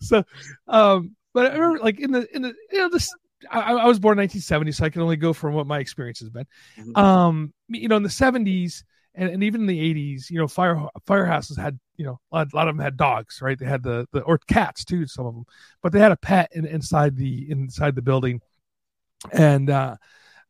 so, 0.01 0.25
um, 0.67 1.15
but 1.33 1.53
I 1.53 1.55
remember, 1.55 1.79
like 1.79 2.01
in 2.01 2.11
the 2.11 2.27
in 2.35 2.43
the 2.43 2.55
you 2.73 2.79
know 2.79 2.89
this. 2.89 3.09
I, 3.51 3.73
I, 3.73 3.87
was 3.87 3.99
born 3.99 4.19
in 4.19 4.23
1970, 4.23 4.73
so 4.73 4.85
I 4.85 4.91
can 4.91 5.03
only 5.03 5.17
go 5.17 5.33
from 5.33 5.55
what 5.55 5.67
my 5.67 5.79
experience 5.79 6.21
has 6.21 6.31
been. 6.31 6.47
Mm-hmm. 6.79 6.97
Um, 6.97 7.55
you 7.69 7.89
know, 7.89 7.97
in 7.97 8.03
the 8.03 8.09
70s 8.09 8.83
and, 9.15 9.31
and 9.31 9.43
even 9.43 9.63
in 9.63 9.67
the 9.67 9.95
80s, 9.95 10.31
you 10.31 10.39
know, 10.39 10.49
fire 10.49 10.81
firehouses 11.07 11.59
had 11.59 11.79
you 11.97 12.05
know 12.05 12.21
a 12.33 12.37
lot, 12.37 12.53
a 12.53 12.57
lot, 12.57 12.69
of 12.69 12.77
them 12.77 12.85
had 12.85 12.97
dogs, 12.97 13.41
right? 13.43 13.59
They 13.59 13.67
had 13.67 13.83
the 13.83 14.07
the 14.13 14.21
or 14.23 14.39
cats 14.39 14.85
too, 14.85 15.07
some 15.07 15.27
of 15.27 15.35
them, 15.35 15.45
but 15.83 15.93
they 15.93 16.01
had 16.01 16.13
a 16.13 16.17
pet 16.17 16.51
in, 16.53 16.65
inside 16.67 17.17
the 17.17 17.51
inside 17.51 17.95
the 17.95 18.03
building. 18.03 18.41
And 19.33 19.69
uh, 19.69 19.97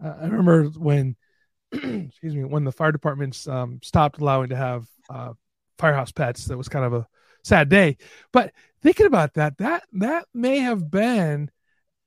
I 0.03 0.27
remember 0.27 0.65
when 0.65 1.17
excuse 1.73 2.35
me, 2.35 2.45
when 2.45 2.65
the 2.65 2.73
fire 2.73 2.93
departments 2.93 3.49
um, 3.49 3.81
stopped 3.83 4.21
allowing 4.21 4.51
to 4.51 4.57
have 4.57 4.87
uh, 5.09 5.33
firehouse 5.79 6.13
pets, 6.13 6.47
that 6.47 6.59
was 6.59 6.69
kind 6.69 6.85
of 6.85 6.93
a 6.93 7.07
sad 7.43 7.69
day. 7.69 7.97
But 8.33 8.53
thinking 8.83 9.07
about 9.07 9.35
that, 9.35 9.59
that 9.59 9.85
that 9.93 10.27
may 10.35 10.59
have 10.59 10.91
been, 10.91 11.51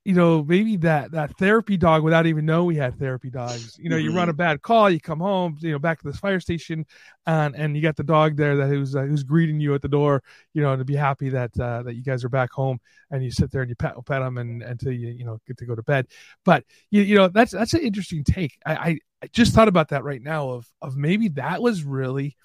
you 0.06 0.14
know, 0.14 0.44
maybe 0.44 0.76
that 0.78 1.12
that 1.12 1.38
therapy 1.38 1.78
dog 1.78 2.04
without 2.04 2.26
even 2.26 2.46
knowing 2.46 2.68
we 2.68 2.76
had 2.76 3.00
therapy 3.00 3.30
dogs. 3.30 3.78
You 3.80 3.90
know, 3.90 3.96
mm-hmm. 3.96 4.10
you 4.10 4.16
run 4.16 4.28
a 4.28 4.34
bad 4.34 4.62
call, 4.62 4.90
you 4.90 5.00
come 5.00 5.20
home, 5.20 5.58
you 5.62 5.72
know, 5.72 5.80
back 5.80 6.02
to 6.02 6.08
this 6.08 6.20
fire 6.20 6.42
station, 6.42 6.86
and 7.26 7.56
and 7.56 7.76
you 7.76 7.82
got 7.82 7.96
the 7.96 8.04
dog 8.04 8.36
there 8.36 8.58
that 8.58 8.68
who's 8.68 8.96
uh, 8.96 9.04
who's 9.04 9.24
greeting 9.24 9.62
you 9.62 9.74
at 9.76 9.82
the 9.82 9.88
door, 9.88 10.22
you 10.54 10.62
know, 10.62 10.76
to 10.76 10.84
be 10.84 10.96
happy 10.96 11.30
that 11.30 11.58
uh, 11.58 11.84
that 11.84 11.96
you 11.96 12.04
guys 12.04 12.26
are 12.26 12.30
back 12.30 12.52
home, 12.52 12.80
and 13.12 13.24
you 13.24 13.32
sit 13.32 13.50
there 13.50 13.62
and 13.62 13.70
you 13.70 13.76
pet 13.76 13.94
pet 14.06 14.22
them 14.22 14.38
and 14.38 14.62
until 14.62 14.92
you 14.92 15.08
you 15.08 15.24
know 15.24 15.40
get 15.48 15.58
to 15.58 15.66
go 15.66 15.76
to 15.76 15.84
bed. 15.84 16.08
But 16.44 16.66
you 16.92 17.02
you 17.02 17.16
know 17.16 17.30
that's 17.30 17.54
that's 17.54 17.74
an 17.74 17.82
interesting 17.82 18.26
take. 18.26 18.58
I, 18.66 18.76
I 18.76 19.00
I 19.24 19.28
just 19.28 19.54
thought 19.54 19.70
about 19.70 19.90
that 19.90 20.04
right 20.04 20.22
now 20.22 20.50
of 20.50 20.70
of 20.82 20.98
maybe 20.98 21.30
that 21.30 21.62
was 21.62 21.84
really 21.84 22.36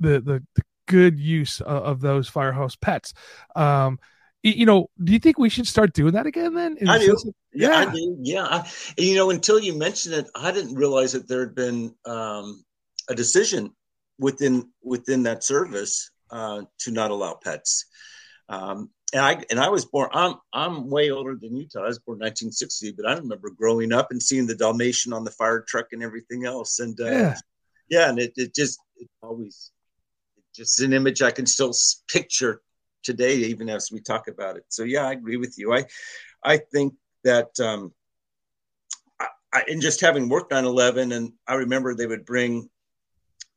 the 0.00 0.20
the, 0.20 0.42
the 0.54 0.62
good 0.86 1.18
use 1.18 1.60
of, 1.60 1.82
of, 1.82 2.00
those 2.02 2.28
firehouse 2.28 2.76
pets. 2.76 3.14
Um, 3.56 3.98
you 4.44 4.66
know, 4.66 4.90
do 5.02 5.12
you 5.12 5.18
think 5.18 5.38
we 5.38 5.48
should 5.48 5.66
start 5.66 5.94
doing 5.94 6.12
that 6.12 6.26
again? 6.26 6.54
Then 6.54 6.76
I 6.86 6.98
do. 6.98 7.14
Of, 7.14 7.22
yeah, 7.54 7.68
yeah, 7.70 7.76
I 7.76 7.92
do. 7.92 8.16
Yeah, 8.20 8.44
I, 8.44 8.70
you 8.98 9.16
know, 9.16 9.30
until 9.30 9.58
you 9.58 9.76
mentioned 9.76 10.14
it, 10.14 10.26
I 10.34 10.52
didn't 10.52 10.74
realize 10.74 11.12
that 11.12 11.26
there 11.26 11.40
had 11.40 11.54
been 11.54 11.94
um, 12.04 12.62
a 13.08 13.14
decision 13.14 13.72
within 14.18 14.70
within 14.82 15.22
that 15.22 15.44
service 15.44 16.10
uh, 16.30 16.62
to 16.80 16.90
not 16.90 17.10
allow 17.10 17.38
pets. 17.42 17.86
Um, 18.50 18.90
and 19.14 19.22
I 19.22 19.42
and 19.50 19.58
I 19.58 19.70
was 19.70 19.86
born. 19.86 20.10
I'm 20.12 20.34
I'm 20.52 20.90
way 20.90 21.10
older 21.10 21.36
than 21.40 21.56
you. 21.56 21.66
I 21.76 21.86
was 21.86 21.98
born 22.00 22.18
1960, 22.18 22.92
but 22.92 23.08
I 23.08 23.14
remember 23.14 23.48
growing 23.50 23.92
up 23.92 24.10
and 24.10 24.22
seeing 24.22 24.46
the 24.46 24.56
Dalmatian 24.56 25.14
on 25.14 25.24
the 25.24 25.30
fire 25.30 25.64
truck 25.66 25.86
and 25.92 26.02
everything 26.02 26.44
else. 26.44 26.80
And 26.80 27.00
uh, 27.00 27.06
yeah, 27.06 27.34
yeah, 27.88 28.08
and 28.10 28.18
it, 28.18 28.34
it 28.36 28.54
just 28.54 28.78
it 28.96 29.08
always 29.22 29.70
just 30.54 30.80
an 30.80 30.92
image 30.92 31.22
I 31.22 31.30
can 31.30 31.46
still 31.46 31.72
picture 32.10 32.60
today, 33.04 33.36
even 33.36 33.68
as 33.68 33.90
we 33.92 34.00
talk 34.00 34.28
about 34.28 34.56
it. 34.56 34.64
So 34.68 34.82
yeah, 34.84 35.06
I 35.06 35.12
agree 35.12 35.36
with 35.36 35.54
you. 35.58 35.74
I 35.74 35.84
I 36.42 36.56
think 36.58 36.94
that 37.22 37.58
um, 37.60 37.92
I, 39.20 39.28
I 39.52 39.64
and 39.68 39.80
just 39.82 40.00
having 40.00 40.28
worked 40.28 40.52
on 40.52 40.64
11, 40.64 41.12
and 41.12 41.32
I 41.46 41.54
remember 41.54 41.94
they 41.94 42.06
would 42.06 42.24
bring 42.24 42.68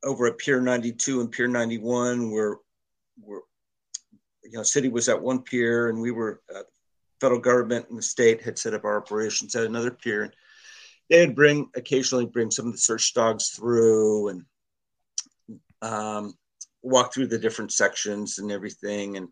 over 0.03 0.27
at 0.27 0.37
Pier 0.37 0.61
92 0.61 1.21
and 1.21 1.31
Pier 1.31 1.47
91 1.47 2.31
where 2.31 2.57
where 3.19 3.41
you 4.51 4.57
know, 4.57 4.63
city 4.63 4.89
was 4.89 5.09
at 5.09 5.21
one 5.21 5.41
pier, 5.41 5.89
and 5.89 5.99
we 5.99 6.11
were 6.11 6.41
uh, 6.55 6.63
federal 7.19 7.39
government 7.39 7.87
and 7.89 7.97
the 7.97 8.03
state 8.03 8.41
had 8.41 8.57
set 8.57 8.73
up 8.73 8.85
our 8.85 8.97
operations 8.97 9.55
at 9.55 9.65
another 9.65 9.91
pier. 9.91 10.23
And 10.23 10.33
they'd 11.09 11.35
bring 11.35 11.69
occasionally 11.75 12.25
bring 12.25 12.51
some 12.51 12.67
of 12.67 12.71
the 12.71 12.77
search 12.77 13.13
dogs 13.13 13.49
through 13.49 14.29
and 14.29 14.45
um, 15.81 16.33
walk 16.81 17.13
through 17.13 17.27
the 17.27 17.39
different 17.39 17.71
sections 17.71 18.37
and 18.39 18.51
everything. 18.51 19.17
And 19.17 19.29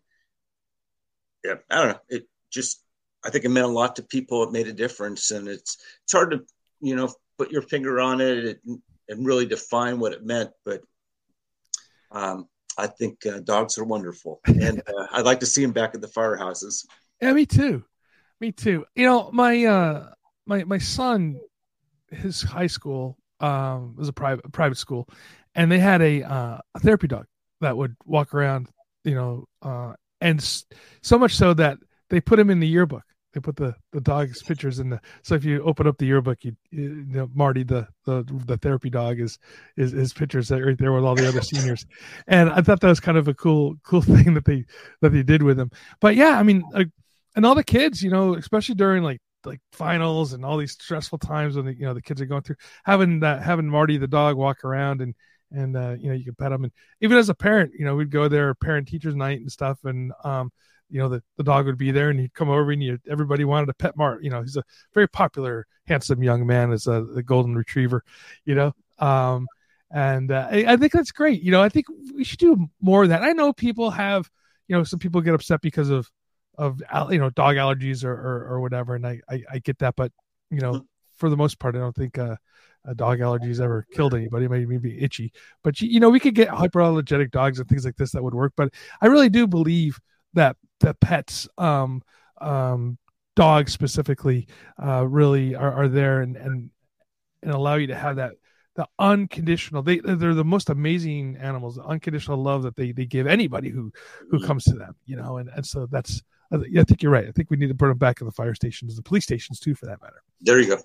yeah, 1.46 1.54
I 1.70 1.76
don't 1.76 1.88
know. 1.88 2.00
It 2.08 2.28
just 2.50 2.82
I 3.24 3.30
think 3.30 3.44
it 3.44 3.50
meant 3.50 3.66
a 3.66 3.70
lot 3.70 3.96
to 3.96 4.02
people. 4.02 4.42
It 4.44 4.52
made 4.52 4.68
a 4.68 4.72
difference, 4.72 5.30
and 5.30 5.48
it's 5.48 5.78
it's 6.04 6.12
hard 6.12 6.30
to 6.32 6.40
you 6.80 6.96
know 6.96 7.12
put 7.38 7.50
your 7.50 7.62
finger 7.62 8.00
on 8.00 8.20
it 8.20 8.60
and, 8.66 8.80
and 9.08 9.26
really 9.26 9.46
define 9.46 9.98
what 9.98 10.12
it 10.12 10.24
meant, 10.24 10.50
but 10.64 10.80
um, 12.10 12.48
I 12.78 12.86
think 12.86 13.24
uh, 13.26 13.40
dogs 13.40 13.78
are 13.78 13.84
wonderful, 13.84 14.40
and 14.46 14.80
uh, 14.80 15.06
I'd 15.12 15.24
like 15.24 15.40
to 15.40 15.46
see 15.46 15.62
them 15.62 15.72
back 15.72 15.94
at 15.94 16.00
the 16.00 16.08
firehouses. 16.08 16.86
Yeah, 17.20 17.32
me 17.32 17.46
too. 17.46 17.84
Me 18.40 18.52
too. 18.52 18.84
You 18.94 19.06
know, 19.06 19.30
my 19.32 19.64
uh, 19.64 20.10
my 20.46 20.64
my 20.64 20.78
son, 20.78 21.40
his 22.10 22.42
high 22.42 22.66
school 22.66 23.16
um, 23.40 23.96
was 23.96 24.08
a 24.08 24.12
private 24.12 24.50
private 24.52 24.78
school, 24.78 25.08
and 25.54 25.70
they 25.70 25.78
had 25.78 26.02
a 26.02 26.22
uh, 26.22 26.58
a 26.74 26.80
therapy 26.80 27.06
dog 27.06 27.26
that 27.60 27.76
would 27.76 27.96
walk 28.04 28.34
around. 28.34 28.68
You 29.04 29.14
know, 29.14 29.44
uh, 29.62 29.94
and 30.20 30.42
so 31.02 31.18
much 31.18 31.34
so 31.34 31.54
that 31.54 31.78
they 32.10 32.20
put 32.20 32.38
him 32.38 32.50
in 32.50 32.60
the 32.60 32.68
yearbook. 32.68 33.04
They 33.32 33.40
put 33.40 33.56
the 33.56 33.74
the 33.92 34.00
dog's 34.00 34.42
pictures 34.42 34.78
in 34.78 34.88
the 34.88 34.98
so 35.22 35.34
if 35.34 35.44
you 35.44 35.62
open 35.62 35.86
up 35.86 35.98
the 35.98 36.06
yearbook 36.06 36.42
you, 36.42 36.56
you 36.70 37.04
know 37.06 37.28
marty 37.34 37.64
the 37.64 37.86
the 38.06 38.24
the 38.46 38.56
therapy 38.56 38.88
dog 38.88 39.20
is 39.20 39.38
is 39.76 39.92
his 39.92 40.14
pictures 40.14 40.50
right 40.50 40.78
there 40.78 40.92
with 40.92 41.04
all 41.04 41.14
the 41.14 41.28
other 41.28 41.42
seniors. 41.42 41.84
And 42.26 42.48
i 42.48 42.62
thought 42.62 42.80
that 42.80 42.88
was 42.88 42.98
kind 42.98 43.18
of 43.18 43.28
a 43.28 43.34
cool 43.34 43.74
cool 43.82 44.00
thing 44.14 44.32
that 44.34 44.46
they 44.46 44.64
that 45.02 45.10
they 45.10 45.22
did 45.22 45.42
with 45.42 45.60
him. 45.60 45.70
But 46.00 46.16
yeah 46.16 46.38
i 46.38 46.42
mean 46.42 46.64
like, 46.72 46.88
and 47.34 47.44
all 47.44 47.54
the 47.54 47.62
kids 47.62 48.02
you 48.02 48.08
know 48.08 48.36
especially 48.36 48.74
during 48.74 49.02
like 49.02 49.20
like 49.44 49.60
finals 49.70 50.32
and 50.32 50.42
all 50.42 50.56
these 50.56 50.72
stressful 50.72 51.18
times 51.18 51.56
when 51.56 51.66
the, 51.66 51.74
you 51.74 51.84
know 51.84 51.92
the 51.92 52.00
kids 52.00 52.22
are 52.22 52.26
going 52.26 52.42
through 52.42 52.56
having 52.84 53.20
that 53.20 53.42
having 53.42 53.68
marty 53.68 53.98
the 53.98 54.08
dog 54.08 54.36
walk 54.36 54.64
around 54.64 55.02
and 55.02 55.14
and 55.52 55.76
uh, 55.76 55.94
you 55.98 56.08
know 56.08 56.14
you 56.14 56.24
can 56.24 56.34
pet 56.34 56.50
them 56.50 56.64
and 56.64 56.72
even 57.00 57.16
as 57.16 57.28
a 57.28 57.34
parent 57.34 57.72
you 57.78 57.84
know 57.84 57.94
we'd 57.94 58.10
go 58.10 58.28
there 58.28 58.54
parent 58.54 58.88
teachers 58.88 59.14
night 59.14 59.40
and 59.40 59.50
stuff 59.50 59.78
and 59.84 60.12
um 60.24 60.50
you 60.88 61.00
know 61.00 61.08
the, 61.08 61.22
the 61.36 61.44
dog 61.44 61.66
would 61.66 61.78
be 61.78 61.90
there 61.90 62.10
and 62.10 62.20
he'd 62.20 62.34
come 62.34 62.48
over 62.48 62.70
and 62.70 62.82
you, 62.82 62.98
everybody 63.08 63.44
wanted 63.44 63.68
a 63.68 63.74
pet 63.74 63.96
mart 63.96 64.22
you 64.22 64.30
know 64.30 64.40
he's 64.40 64.56
a 64.56 64.62
very 64.94 65.08
popular 65.08 65.66
handsome 65.86 66.22
young 66.22 66.46
man 66.46 66.72
as 66.72 66.86
a, 66.86 67.04
a 67.16 67.22
golden 67.22 67.54
retriever 67.54 68.02
you 68.44 68.54
know 68.54 68.72
um 68.98 69.46
and 69.92 70.32
uh, 70.32 70.48
I, 70.50 70.72
I, 70.72 70.76
think 70.76 70.92
that's 70.92 71.12
great 71.12 71.42
you 71.42 71.52
know 71.52 71.62
i 71.62 71.68
think 71.68 71.86
we 72.14 72.24
should 72.24 72.38
do 72.38 72.68
more 72.80 73.04
of 73.04 73.10
that. 73.10 73.22
I 73.22 73.32
know 73.32 73.52
people 73.52 73.90
have 73.90 74.28
you 74.68 74.76
know 74.76 74.84
some 74.84 74.98
people 74.98 75.20
get 75.20 75.34
upset 75.34 75.60
because 75.60 75.90
of 75.90 76.10
of 76.58 76.80
you 77.10 77.18
know 77.18 77.30
dog 77.30 77.56
allergies 77.56 78.04
or 78.04 78.12
or, 78.12 78.46
or 78.48 78.60
whatever 78.60 78.94
and 78.94 79.06
I, 79.06 79.20
I, 79.28 79.42
I 79.52 79.58
get 79.58 79.78
that 79.78 79.94
but 79.96 80.12
you 80.50 80.60
know 80.60 80.86
for 81.16 81.28
the 81.28 81.36
most 81.36 81.58
part 81.58 81.76
i 81.76 81.78
don't 81.78 81.94
think 81.94 82.18
uh 82.18 82.36
a 82.86 82.94
dog 82.94 83.18
allergies 83.18 83.60
ever 83.60 83.86
killed 83.92 84.14
anybody 84.14 84.48
maybe 84.48 84.66
maybe 84.66 85.02
itchy 85.02 85.32
but 85.62 85.80
you, 85.80 85.88
you 85.88 86.00
know 86.00 86.10
we 86.10 86.20
could 86.20 86.34
get 86.34 86.48
hyperallergenic 86.48 87.30
dogs 87.30 87.58
and 87.58 87.68
things 87.68 87.84
like 87.84 87.96
this 87.96 88.12
that 88.12 88.22
would 88.22 88.34
work 88.34 88.52
but 88.56 88.72
i 89.00 89.06
really 89.06 89.28
do 89.28 89.46
believe 89.46 89.98
that 90.34 90.56
the 90.80 90.94
pets 90.94 91.48
um 91.58 92.02
um 92.40 92.98
dogs 93.34 93.72
specifically 93.72 94.46
uh 94.82 95.06
really 95.06 95.54
are, 95.54 95.72
are 95.72 95.88
there 95.88 96.20
and 96.20 96.36
and 96.36 96.70
and 97.42 97.52
allow 97.52 97.74
you 97.74 97.86
to 97.86 97.96
have 97.96 98.16
that 98.16 98.32
the 98.76 98.86
unconditional 98.98 99.82
they 99.82 99.98
they're 100.00 100.34
the 100.34 100.44
most 100.44 100.68
amazing 100.68 101.36
animals 101.40 101.76
the 101.76 101.84
unconditional 101.84 102.42
love 102.42 102.62
that 102.62 102.76
they 102.76 102.92
they 102.92 103.06
give 103.06 103.26
anybody 103.26 103.70
who 103.70 103.90
who 104.30 104.44
comes 104.44 104.64
to 104.64 104.74
them 104.74 104.94
you 105.06 105.16
know 105.16 105.38
and 105.38 105.48
and 105.54 105.66
so 105.66 105.86
that's 105.86 106.22
I 106.52 106.58
think 106.84 107.02
you're 107.02 107.12
right. 107.12 107.26
I 107.26 107.32
think 107.32 107.50
we 107.50 107.56
need 107.56 107.68
to 107.68 107.74
put 107.74 107.88
them 107.88 107.98
back 107.98 108.20
in 108.20 108.26
the 108.26 108.32
fire 108.32 108.54
stations, 108.54 108.94
the 108.96 109.02
police 109.02 109.24
stations 109.24 109.58
too, 109.58 109.74
for 109.74 109.86
that 109.86 110.00
matter. 110.00 110.22
There 110.40 110.60
you 110.60 110.68
go. 110.68 110.78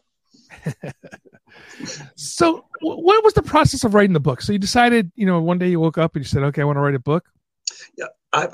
So, 2.15 2.65
what 2.81 3.23
was 3.23 3.33
the 3.33 3.43
process 3.43 3.83
of 3.83 3.93
writing 3.93 4.13
the 4.13 4.19
book? 4.19 4.41
So 4.41 4.53
you 4.53 4.59
decided, 4.59 5.11
you 5.15 5.25
know, 5.25 5.41
one 5.41 5.57
day 5.57 5.69
you 5.69 5.79
woke 5.79 5.97
up 5.97 6.15
and 6.15 6.23
you 6.23 6.27
said, 6.27 6.43
"Okay, 6.43 6.61
I 6.61 6.65
want 6.65 6.77
to 6.77 6.81
write 6.81 6.95
a 6.95 6.99
book." 6.99 7.25
Yeah, 7.97 8.05
I, 8.33 8.47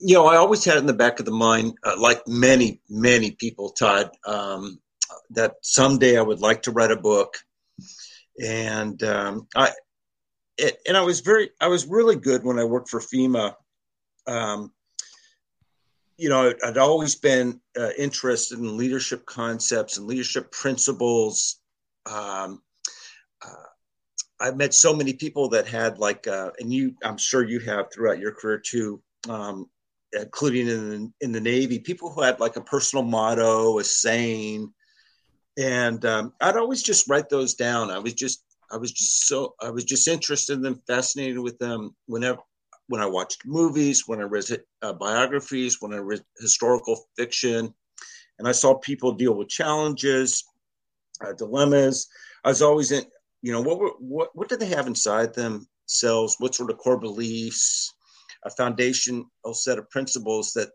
you 0.00 0.14
know, 0.14 0.26
I 0.26 0.36
always 0.36 0.64
had 0.64 0.78
in 0.78 0.86
the 0.86 0.94
back 0.94 1.20
of 1.20 1.26
the 1.26 1.32
mind, 1.32 1.74
uh, 1.84 1.94
like 1.98 2.26
many, 2.26 2.80
many 2.88 3.32
people, 3.32 3.70
Todd, 3.70 4.10
um, 4.26 4.80
that 5.30 5.54
someday 5.62 6.16
I 6.16 6.22
would 6.22 6.40
like 6.40 6.62
to 6.62 6.70
write 6.70 6.90
a 6.90 6.96
book. 6.96 7.36
And 8.42 9.02
um, 9.02 9.46
I, 9.54 9.72
it, 10.56 10.78
and 10.88 10.96
I 10.96 11.02
was 11.02 11.20
very, 11.20 11.50
I 11.60 11.68
was 11.68 11.86
really 11.86 12.16
good 12.16 12.44
when 12.44 12.58
I 12.58 12.64
worked 12.64 12.88
for 12.88 13.00
FEMA. 13.00 13.54
Um, 14.26 14.72
you 16.20 16.28
know, 16.28 16.52
I'd 16.62 16.76
always 16.76 17.14
been 17.14 17.62
uh, 17.78 17.92
interested 17.96 18.58
in 18.58 18.76
leadership 18.76 19.24
concepts 19.24 19.96
and 19.96 20.06
leadership 20.06 20.52
principles. 20.52 21.60
Um, 22.04 22.60
uh, 23.42 23.68
I've 24.38 24.58
met 24.58 24.74
so 24.74 24.94
many 24.94 25.14
people 25.14 25.48
that 25.48 25.66
had 25.66 25.98
like, 25.98 26.28
uh, 26.28 26.50
and 26.58 26.70
you, 26.70 26.94
I'm 27.02 27.16
sure 27.16 27.48
you 27.48 27.58
have 27.60 27.86
throughout 27.90 28.18
your 28.18 28.32
career 28.32 28.58
too, 28.58 29.00
um, 29.30 29.70
including 30.12 30.68
in 30.68 31.14
in 31.22 31.32
the 31.32 31.40
Navy, 31.40 31.78
people 31.78 32.12
who 32.12 32.20
had 32.20 32.38
like 32.38 32.56
a 32.56 32.60
personal 32.60 33.02
motto, 33.02 33.78
a 33.78 33.84
saying, 33.84 34.70
and 35.58 36.04
um, 36.04 36.34
I'd 36.42 36.58
always 36.58 36.82
just 36.82 37.08
write 37.08 37.30
those 37.30 37.54
down. 37.54 37.90
I 37.90 37.98
was 37.98 38.12
just 38.12 38.44
I 38.70 38.76
was 38.76 38.92
just 38.92 39.26
so 39.26 39.54
I 39.62 39.70
was 39.70 39.84
just 39.84 40.06
interested 40.06 40.52
in 40.52 40.62
them, 40.62 40.82
fascinated 40.86 41.38
with 41.38 41.58
them. 41.58 41.96
Whenever 42.06 42.40
when 42.90 43.00
I 43.00 43.06
watched 43.06 43.46
movies, 43.46 44.08
when 44.08 44.18
I 44.18 44.24
read 44.24 44.44
uh, 44.82 44.92
biographies, 44.92 45.80
when 45.80 45.94
I 45.94 45.98
read 45.98 46.24
historical 46.40 47.06
fiction, 47.16 47.72
and 48.40 48.48
I 48.48 48.52
saw 48.52 48.74
people 48.74 49.12
deal 49.12 49.32
with 49.32 49.48
challenges, 49.48 50.44
uh, 51.24 51.32
dilemmas. 51.34 52.08
I 52.44 52.48
was 52.48 52.62
always 52.62 52.90
in, 52.90 53.04
you 53.42 53.52
know, 53.52 53.60
what 53.60 53.78
were, 53.78 53.92
what 54.00 54.30
what 54.34 54.48
did 54.48 54.58
they 54.58 54.66
have 54.66 54.88
inside 54.88 55.34
themselves? 55.34 56.34
what 56.40 56.56
sort 56.56 56.70
of 56.70 56.78
core 56.78 56.98
beliefs, 56.98 57.94
a 58.44 58.50
foundational 58.50 59.30
set 59.52 59.78
of 59.78 59.88
principles 59.90 60.52
that 60.54 60.70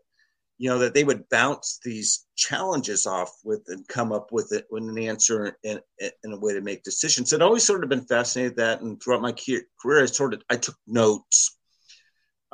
you 0.56 0.70
know 0.70 0.78
that 0.78 0.94
they 0.94 1.04
would 1.04 1.28
bounce 1.28 1.80
these 1.84 2.24
challenges 2.34 3.04
off 3.04 3.30
with 3.44 3.62
and 3.68 3.86
come 3.88 4.10
up 4.10 4.32
with 4.32 4.52
it 4.52 4.66
with 4.70 4.84
an 4.84 4.98
answer 4.98 5.54
and, 5.64 5.82
and 6.00 6.32
a 6.32 6.38
way 6.38 6.54
to 6.54 6.62
make 6.62 6.82
decisions. 6.82 7.28
So 7.28 7.36
I'd 7.36 7.42
always 7.42 7.66
sort 7.66 7.84
of 7.84 7.90
been 7.90 8.06
fascinated 8.06 8.56
that, 8.56 8.80
and 8.80 9.02
throughout 9.02 9.20
my 9.20 9.32
career, 9.32 10.02
I 10.02 10.06
sort 10.06 10.32
of 10.32 10.42
I 10.48 10.56
took 10.56 10.76
notes 10.86 11.56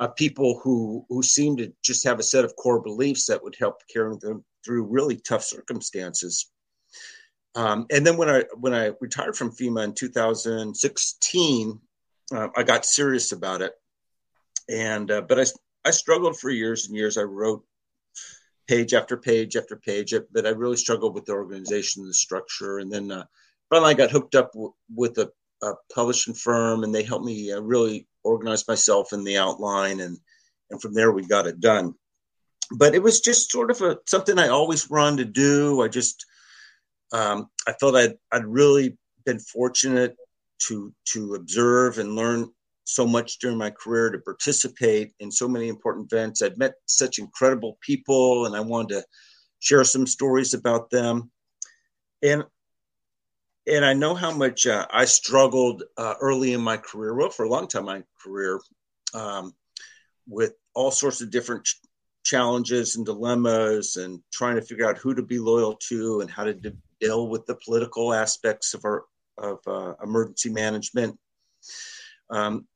of 0.03 0.15
people 0.15 0.59
who 0.63 1.05
who 1.09 1.23
seem 1.23 1.57
to 1.57 1.71
just 1.83 2.03
have 2.03 2.19
a 2.19 2.23
set 2.23 2.45
of 2.45 2.55
core 2.55 2.81
beliefs 2.81 3.27
that 3.27 3.43
would 3.43 3.55
help 3.59 3.81
carry 3.91 4.15
them 4.19 4.43
through 4.65 4.85
really 4.85 5.17
tough 5.17 5.43
circumstances. 5.43 6.49
Um, 7.55 7.85
and 7.91 8.05
then 8.05 8.17
when 8.17 8.29
I 8.29 8.43
when 8.59 8.73
I 8.73 8.91
retired 8.99 9.35
from 9.35 9.51
FEMA 9.51 9.83
in 9.83 9.93
2016, 9.93 11.79
uh, 12.33 12.47
I 12.55 12.63
got 12.63 12.85
serious 12.85 13.31
about 13.31 13.61
it, 13.61 13.73
and 14.69 15.09
uh, 15.09 15.21
but 15.21 15.39
I 15.39 15.45
I 15.85 15.91
struggled 15.91 16.39
for 16.39 16.49
years 16.49 16.87
and 16.87 16.95
years. 16.95 17.17
I 17.17 17.23
wrote 17.23 17.63
page 18.67 18.93
after 18.93 19.17
page 19.17 19.55
after 19.55 19.75
page, 19.75 20.13
but 20.31 20.47
I 20.47 20.49
really 20.49 20.77
struggled 20.77 21.13
with 21.13 21.25
the 21.25 21.33
organization, 21.33 22.07
the 22.07 22.13
structure, 22.13 22.79
and 22.79 22.91
then 22.91 23.11
uh, 23.11 23.25
finally 23.69 23.91
I 23.91 23.97
got 23.97 24.11
hooked 24.11 24.35
up 24.35 24.53
w- 24.53 24.73
with 24.93 25.17
a, 25.17 25.31
a, 25.61 25.73
publishing 25.93 26.33
firm, 26.33 26.83
and 26.83 26.93
they 26.93 27.03
helped 27.03 27.25
me 27.25 27.51
uh, 27.51 27.59
really 27.59 28.07
organize 28.23 28.67
myself 28.67 29.13
in 29.13 29.23
the 29.23 29.37
outline, 29.37 29.99
and 29.99 30.17
and 30.69 30.81
from 30.81 30.93
there 30.93 31.11
we 31.11 31.25
got 31.25 31.47
it 31.47 31.59
done. 31.59 31.93
But 32.71 32.95
it 32.95 33.03
was 33.03 33.21
just 33.21 33.51
sort 33.51 33.71
of 33.71 33.81
a 33.81 33.97
something 34.07 34.39
I 34.39 34.47
always 34.47 34.89
wanted 34.89 35.17
to 35.17 35.25
do. 35.25 35.81
I 35.81 35.87
just 35.87 36.25
um, 37.11 37.49
I 37.67 37.73
felt 37.73 37.95
I'd 37.95 38.15
I'd 38.31 38.45
really 38.45 38.97
been 39.25 39.39
fortunate 39.39 40.15
to 40.67 40.93
to 41.09 41.35
observe 41.35 41.99
and 41.99 42.15
learn 42.15 42.49
so 42.85 43.07
much 43.07 43.39
during 43.39 43.57
my 43.57 43.69
career 43.69 44.09
to 44.09 44.19
participate 44.19 45.13
in 45.19 45.31
so 45.31 45.47
many 45.47 45.69
important 45.69 46.11
events. 46.11 46.41
I'd 46.41 46.57
met 46.57 46.73
such 46.85 47.19
incredible 47.19 47.77
people, 47.81 48.45
and 48.45 48.55
I 48.55 48.59
wanted 48.59 48.95
to 48.95 49.05
share 49.59 49.83
some 49.83 50.05
stories 50.05 50.53
about 50.53 50.89
them. 50.89 51.31
And 52.21 52.43
and 53.67 53.85
I 53.85 53.93
know 53.93 54.13
how 54.13 54.31
much 54.31 54.67
uh, 54.67 54.85
I 54.91 55.05
struggled 55.05 55.83
uh, 55.97 56.15
early 56.19 56.53
in 56.53 56.61
my 56.61 56.77
career, 56.77 57.13
well, 57.15 57.29
for 57.29 57.45
a 57.45 57.49
long 57.49 57.67
time 57.67 57.81
in 57.81 57.85
my 57.85 58.03
career, 58.21 58.59
um, 59.13 59.53
with 60.27 60.53
all 60.73 60.91
sorts 60.91 61.21
of 61.21 61.31
different 61.31 61.63
ch- 61.63 61.79
challenges 62.23 62.95
and 62.95 63.05
dilemmas, 63.05 63.95
and 63.95 64.21
trying 64.31 64.55
to 64.55 64.61
figure 64.61 64.87
out 64.87 64.97
who 64.97 65.15
to 65.15 65.23
be 65.23 65.39
loyal 65.39 65.75
to 65.87 66.21
and 66.21 66.29
how 66.29 66.43
to 66.43 66.53
de- 66.53 66.73
deal 66.99 67.29
with 67.29 67.45
the 67.45 67.55
political 67.55 68.13
aspects 68.13 68.73
of 68.73 68.83
our 68.85 69.05
of 69.37 69.59
uh, 69.65 69.93
emergency 70.03 70.49
management. 70.49 71.17
Um, 72.29 72.67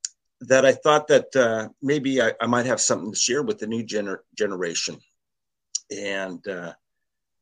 that 0.42 0.64
I 0.64 0.72
thought 0.72 1.08
that 1.08 1.34
uh, 1.34 1.68
maybe 1.82 2.22
I, 2.22 2.32
I, 2.40 2.46
might 2.46 2.66
have 2.66 2.80
something 2.80 3.12
to 3.12 3.18
share 3.18 3.42
with 3.42 3.58
the 3.58 3.66
new 3.66 3.82
gener- 3.84 4.20
generation, 4.36 4.98
and 5.90 6.46
uh, 6.46 6.74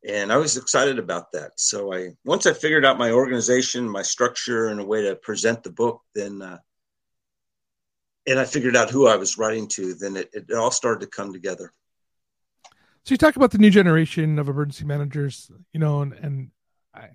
and 0.07 0.31
I 0.31 0.37
was 0.37 0.55
excited 0.55 0.99
about 0.99 1.31
that. 1.33 1.59
So 1.59 1.93
I 1.93 2.11
once 2.23 2.45
I 2.45 2.53
figured 2.53 2.85
out 2.85 2.97
my 2.97 3.11
organization, 3.11 3.89
my 3.89 4.01
structure, 4.01 4.67
and 4.67 4.79
a 4.79 4.85
way 4.85 5.03
to 5.03 5.15
present 5.15 5.63
the 5.63 5.71
book, 5.71 6.01
then 6.15 6.41
uh, 6.41 6.59
and 8.25 8.39
I 8.39 8.45
figured 8.45 8.75
out 8.75 8.89
who 8.89 9.07
I 9.07 9.15
was 9.15 9.37
writing 9.37 9.67
to, 9.69 9.93
then 9.93 10.17
it, 10.17 10.29
it 10.33 10.53
all 10.53 10.71
started 10.71 11.01
to 11.01 11.07
come 11.07 11.33
together. 11.33 11.73
So 13.03 13.13
you 13.13 13.17
talk 13.17 13.37
about 13.37 13.51
the 13.51 13.57
new 13.57 13.69
generation 13.69 14.37
of 14.37 14.49
emergency 14.49 14.83
managers, 14.83 15.49
you 15.71 15.79
know, 15.79 16.01
and, 16.01 16.13
and 16.13 16.51
I, 16.93 17.09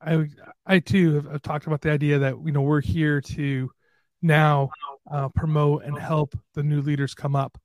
I, 0.00 0.28
I 0.64 0.78
too 0.78 1.14
have, 1.14 1.30
have 1.30 1.42
talked 1.42 1.66
about 1.66 1.80
the 1.80 1.90
idea 1.90 2.20
that 2.20 2.36
you 2.44 2.52
know 2.52 2.62
we're 2.62 2.80
here 2.80 3.20
to 3.20 3.70
now 4.20 4.70
uh, 5.10 5.28
promote 5.30 5.84
and 5.84 5.98
help 5.98 6.38
the 6.54 6.62
new 6.62 6.80
leaders 6.80 7.14
come 7.14 7.34
up. 7.34 7.58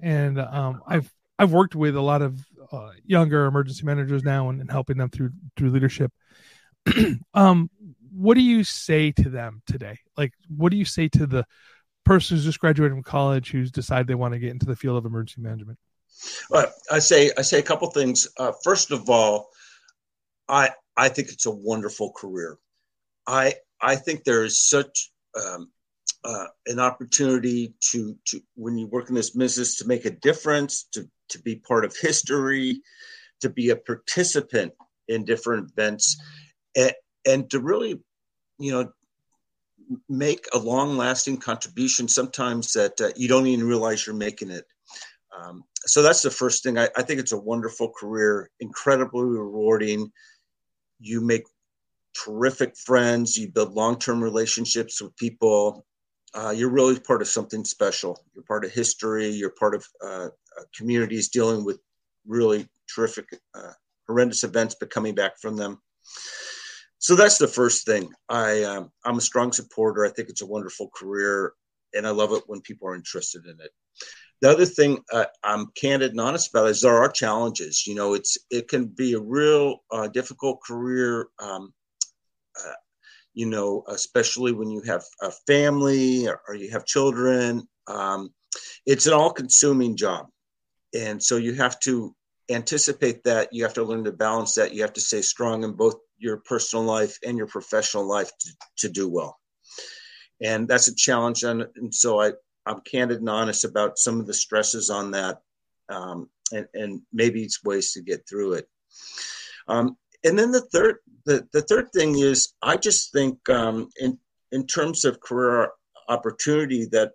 And 0.00 0.38
um, 0.38 0.82
I've 0.86 1.12
I've 1.38 1.52
worked 1.52 1.74
with 1.74 1.96
a 1.96 2.00
lot 2.00 2.22
of 2.22 2.40
uh, 2.72 2.90
younger 3.04 3.46
emergency 3.46 3.84
managers 3.84 4.22
now 4.22 4.48
and, 4.48 4.60
and, 4.60 4.70
helping 4.70 4.96
them 4.96 5.10
through 5.10 5.30
through 5.56 5.70
leadership. 5.70 6.12
um, 7.34 7.70
what 8.12 8.34
do 8.34 8.40
you 8.40 8.64
say 8.64 9.10
to 9.12 9.28
them 9.28 9.62
today? 9.66 9.98
Like, 10.16 10.32
what 10.48 10.70
do 10.70 10.76
you 10.76 10.84
say 10.84 11.08
to 11.08 11.26
the 11.26 11.44
person 12.04 12.36
who's 12.36 12.44
just 12.44 12.60
graduated 12.60 12.92
from 12.92 13.02
college 13.02 13.50
who's 13.50 13.70
decided 13.70 14.06
they 14.06 14.14
want 14.14 14.34
to 14.34 14.38
get 14.38 14.50
into 14.50 14.66
the 14.66 14.76
field 14.76 14.96
of 14.96 15.06
emergency 15.06 15.40
management? 15.40 15.78
Well, 16.50 16.72
I 16.90 17.00
say 17.00 17.30
I 17.36 17.42
say 17.42 17.58
a 17.58 17.62
couple 17.62 17.90
things. 17.90 18.28
Uh, 18.38 18.52
first 18.62 18.92
of 18.92 19.10
all, 19.10 19.48
I 20.48 20.70
I 20.96 21.08
think 21.08 21.28
it's 21.28 21.46
a 21.46 21.50
wonderful 21.50 22.12
career. 22.12 22.58
I 23.26 23.54
I 23.80 23.96
think 23.96 24.24
there 24.24 24.44
is 24.44 24.62
such 24.62 25.10
um, 25.36 25.70
uh, 26.24 26.46
an 26.66 26.78
opportunity 26.78 27.74
to 27.90 28.16
to 28.26 28.40
when 28.54 28.78
you 28.78 28.86
work 28.86 29.08
in 29.08 29.14
this 29.14 29.30
business 29.30 29.76
to 29.76 29.86
make 29.86 30.04
a 30.04 30.10
difference, 30.10 30.84
to 30.92 31.08
to 31.30 31.40
be 31.40 31.56
part 31.56 31.84
of 31.84 31.96
history, 31.96 32.80
to 33.40 33.50
be 33.50 33.70
a 33.70 33.76
participant 33.76 34.72
in 35.08 35.24
different 35.24 35.70
events, 35.70 36.16
and, 36.76 36.92
and 37.26 37.50
to 37.50 37.60
really, 37.60 38.00
you 38.58 38.72
know, 38.72 38.92
make 40.08 40.46
a 40.52 40.58
long 40.58 40.96
lasting 40.96 41.36
contribution. 41.36 42.08
Sometimes 42.08 42.72
that 42.72 43.00
uh, 43.00 43.10
you 43.16 43.28
don't 43.28 43.46
even 43.46 43.66
realize 43.66 44.06
you're 44.06 44.16
making 44.16 44.50
it. 44.50 44.64
Um, 45.36 45.64
so 45.86 46.02
that's 46.02 46.22
the 46.22 46.30
first 46.30 46.62
thing. 46.62 46.78
I, 46.78 46.88
I 46.96 47.02
think 47.02 47.20
it's 47.20 47.32
a 47.32 47.38
wonderful 47.38 47.90
career, 47.90 48.50
incredibly 48.60 49.24
rewarding. 49.24 50.10
You 51.00 51.20
make 51.20 51.42
terrific 52.24 52.76
friends. 52.76 53.36
You 53.36 53.50
build 53.50 53.74
long 53.74 53.98
term 53.98 54.22
relationships 54.22 55.02
with 55.02 55.16
people 55.16 55.84
uh, 56.34 56.50
you're 56.50 56.70
really 56.70 56.98
part 56.98 57.22
of 57.22 57.28
something 57.28 57.64
special. 57.64 58.18
You're 58.34 58.44
part 58.44 58.64
of 58.64 58.72
history. 58.72 59.28
You're 59.28 59.50
part 59.50 59.74
of 59.74 59.86
uh, 60.02 60.28
uh, 60.58 60.62
communities 60.76 61.28
dealing 61.28 61.64
with 61.64 61.78
really 62.26 62.68
terrific, 62.92 63.26
uh, 63.54 63.72
horrendous 64.06 64.42
events, 64.42 64.76
but 64.78 64.90
coming 64.90 65.14
back 65.14 65.38
from 65.40 65.56
them. 65.56 65.80
So 66.98 67.14
that's 67.14 67.38
the 67.38 67.46
first 67.46 67.86
thing. 67.86 68.12
I 68.28 68.64
um, 68.64 68.90
I'm 69.04 69.18
a 69.18 69.20
strong 69.20 69.52
supporter. 69.52 70.04
I 70.04 70.10
think 70.10 70.28
it's 70.28 70.42
a 70.42 70.46
wonderful 70.46 70.90
career, 70.94 71.52
and 71.92 72.06
I 72.06 72.10
love 72.10 72.32
it 72.32 72.44
when 72.46 72.62
people 72.62 72.88
are 72.88 72.94
interested 72.94 73.44
in 73.44 73.60
it. 73.60 73.70
The 74.40 74.50
other 74.50 74.66
thing 74.66 75.02
uh, 75.12 75.26
I'm 75.42 75.66
candid 75.76 76.12
and 76.12 76.20
honest 76.20 76.50
about 76.50 76.68
is 76.68 76.80
there 76.80 76.96
are 76.96 77.10
challenges. 77.10 77.86
You 77.86 77.94
know, 77.94 78.14
it's 78.14 78.38
it 78.50 78.68
can 78.68 78.86
be 78.86 79.12
a 79.12 79.20
real 79.20 79.78
uh, 79.90 80.08
difficult 80.08 80.60
career. 80.66 81.28
Um, 81.38 81.72
you 83.34 83.46
know, 83.46 83.84
especially 83.88 84.52
when 84.52 84.70
you 84.70 84.80
have 84.82 85.02
a 85.20 85.30
family 85.46 86.26
or, 86.26 86.40
or 86.48 86.54
you 86.54 86.70
have 86.70 86.86
children. 86.86 87.66
Um, 87.86 88.32
it's 88.86 89.06
an 89.06 89.12
all 89.12 89.32
consuming 89.32 89.96
job. 89.96 90.26
And 90.94 91.22
so 91.22 91.36
you 91.36 91.54
have 91.54 91.78
to 91.80 92.14
anticipate 92.48 93.24
that. 93.24 93.52
You 93.52 93.64
have 93.64 93.74
to 93.74 93.82
learn 93.82 94.04
to 94.04 94.12
balance 94.12 94.54
that. 94.54 94.72
You 94.72 94.82
have 94.82 94.92
to 94.94 95.00
stay 95.00 95.22
strong 95.22 95.64
in 95.64 95.72
both 95.72 95.96
your 96.18 96.38
personal 96.38 96.84
life 96.84 97.18
and 97.26 97.36
your 97.36 97.48
professional 97.48 98.08
life 98.08 98.30
to, 98.38 98.50
to 98.78 98.88
do 98.88 99.08
well. 99.08 99.36
And 100.40 100.68
that's 100.68 100.88
a 100.88 100.94
challenge. 100.94 101.42
And, 101.42 101.66
and, 101.76 101.92
so 101.92 102.20
I, 102.20 102.32
I'm 102.66 102.80
candid 102.80 103.18
and 103.18 103.28
honest 103.28 103.64
about 103.64 103.98
some 103.98 104.20
of 104.20 104.26
the 104.26 104.34
stresses 104.34 104.90
on 104.90 105.10
that 105.12 105.40
um, 105.88 106.28
and, 106.52 106.66
and 106.74 107.02
maybe 107.12 107.42
it's 107.42 107.62
ways 107.64 107.92
to 107.92 108.02
get 108.02 108.28
through 108.28 108.54
it. 108.54 108.68
Um, 109.68 109.96
and 110.24 110.38
then 110.38 110.50
the 110.50 110.60
third 110.60 110.96
the, 111.26 111.46
the 111.52 111.62
third 111.62 111.90
thing 111.92 112.18
is 112.18 112.52
I 112.62 112.76
just 112.76 113.12
think 113.12 113.48
um, 113.48 113.88
in 114.00 114.18
in 114.52 114.66
terms 114.66 115.04
of 115.04 115.20
career 115.20 115.70
opportunity 116.08 116.86
that 116.92 117.12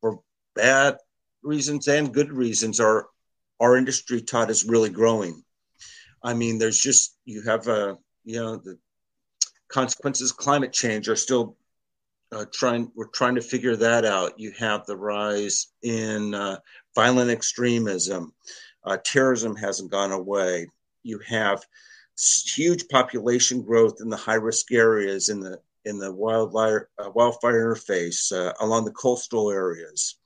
for 0.00 0.20
bad 0.54 0.96
reasons 1.42 1.88
and 1.88 2.12
good 2.12 2.32
reasons 2.32 2.80
our 2.80 3.08
our 3.60 3.76
industry 3.76 4.22
Todd 4.22 4.50
is 4.50 4.64
really 4.64 4.90
growing. 4.90 5.42
I 6.22 6.34
mean, 6.34 6.58
there's 6.58 6.80
just 6.80 7.16
you 7.24 7.42
have 7.42 7.68
a 7.68 7.96
you 8.24 8.36
know 8.36 8.56
the 8.56 8.78
consequences 9.68 10.32
climate 10.32 10.72
change 10.72 11.08
are 11.08 11.16
still 11.16 11.56
uh, 12.32 12.44
trying 12.52 12.90
we're 12.94 13.08
trying 13.08 13.34
to 13.34 13.42
figure 13.42 13.76
that 13.76 14.04
out. 14.04 14.38
You 14.38 14.52
have 14.58 14.86
the 14.86 14.96
rise 14.96 15.68
in 15.82 16.34
uh, 16.34 16.58
violent 16.94 17.30
extremism, 17.30 18.32
uh, 18.84 18.98
terrorism 19.04 19.56
hasn't 19.56 19.90
gone 19.90 20.12
away. 20.12 20.66
You 21.02 21.20
have 21.26 21.64
huge 22.54 22.88
population 22.88 23.62
growth 23.62 23.98
in 24.00 24.10
the 24.10 24.16
high 24.16 24.34
risk 24.34 24.72
areas 24.72 25.28
in 25.28 25.40
the 25.40 25.60
in 25.84 25.98
the 25.98 26.12
wildfire 26.12 26.88
uh, 26.98 27.10
wildfire 27.10 27.74
interface 27.74 28.32
uh, 28.32 28.52
along 28.60 28.84
the 28.84 28.92
coastal 28.92 29.50
areas. 29.50 30.16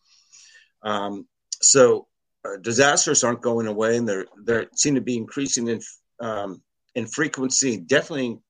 Um, 0.83 1.27
so 1.61 2.09
uh, 2.45 2.57
disasters 2.61 3.25
aren't 3.25 3.43
going 3.43 3.67
away, 3.67 3.97
and 3.97 4.09
they're 4.09 4.27
they 4.43 4.67
seem 4.75 4.97
to 4.97 5.01
be 5.01 5.17
increasing 5.17 5.69
in 5.69 5.81
um, 6.21 6.63
in 6.95 7.07
frequency. 7.07 7.77
Definitely 7.77 8.41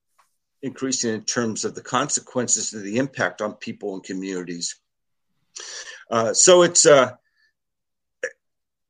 increasing 0.61 1.13
in 1.13 1.23
terms 1.23 1.63
of 1.63 1.75
the 1.75 1.81
consequences 1.81 2.73
of 2.73 2.83
the 2.83 2.97
impact 2.97 3.41
on 3.41 3.53
people 3.53 3.93
and 3.93 4.03
communities. 4.03 4.79
Uh, 6.09 6.33
so 6.33 6.63
it's 6.63 6.85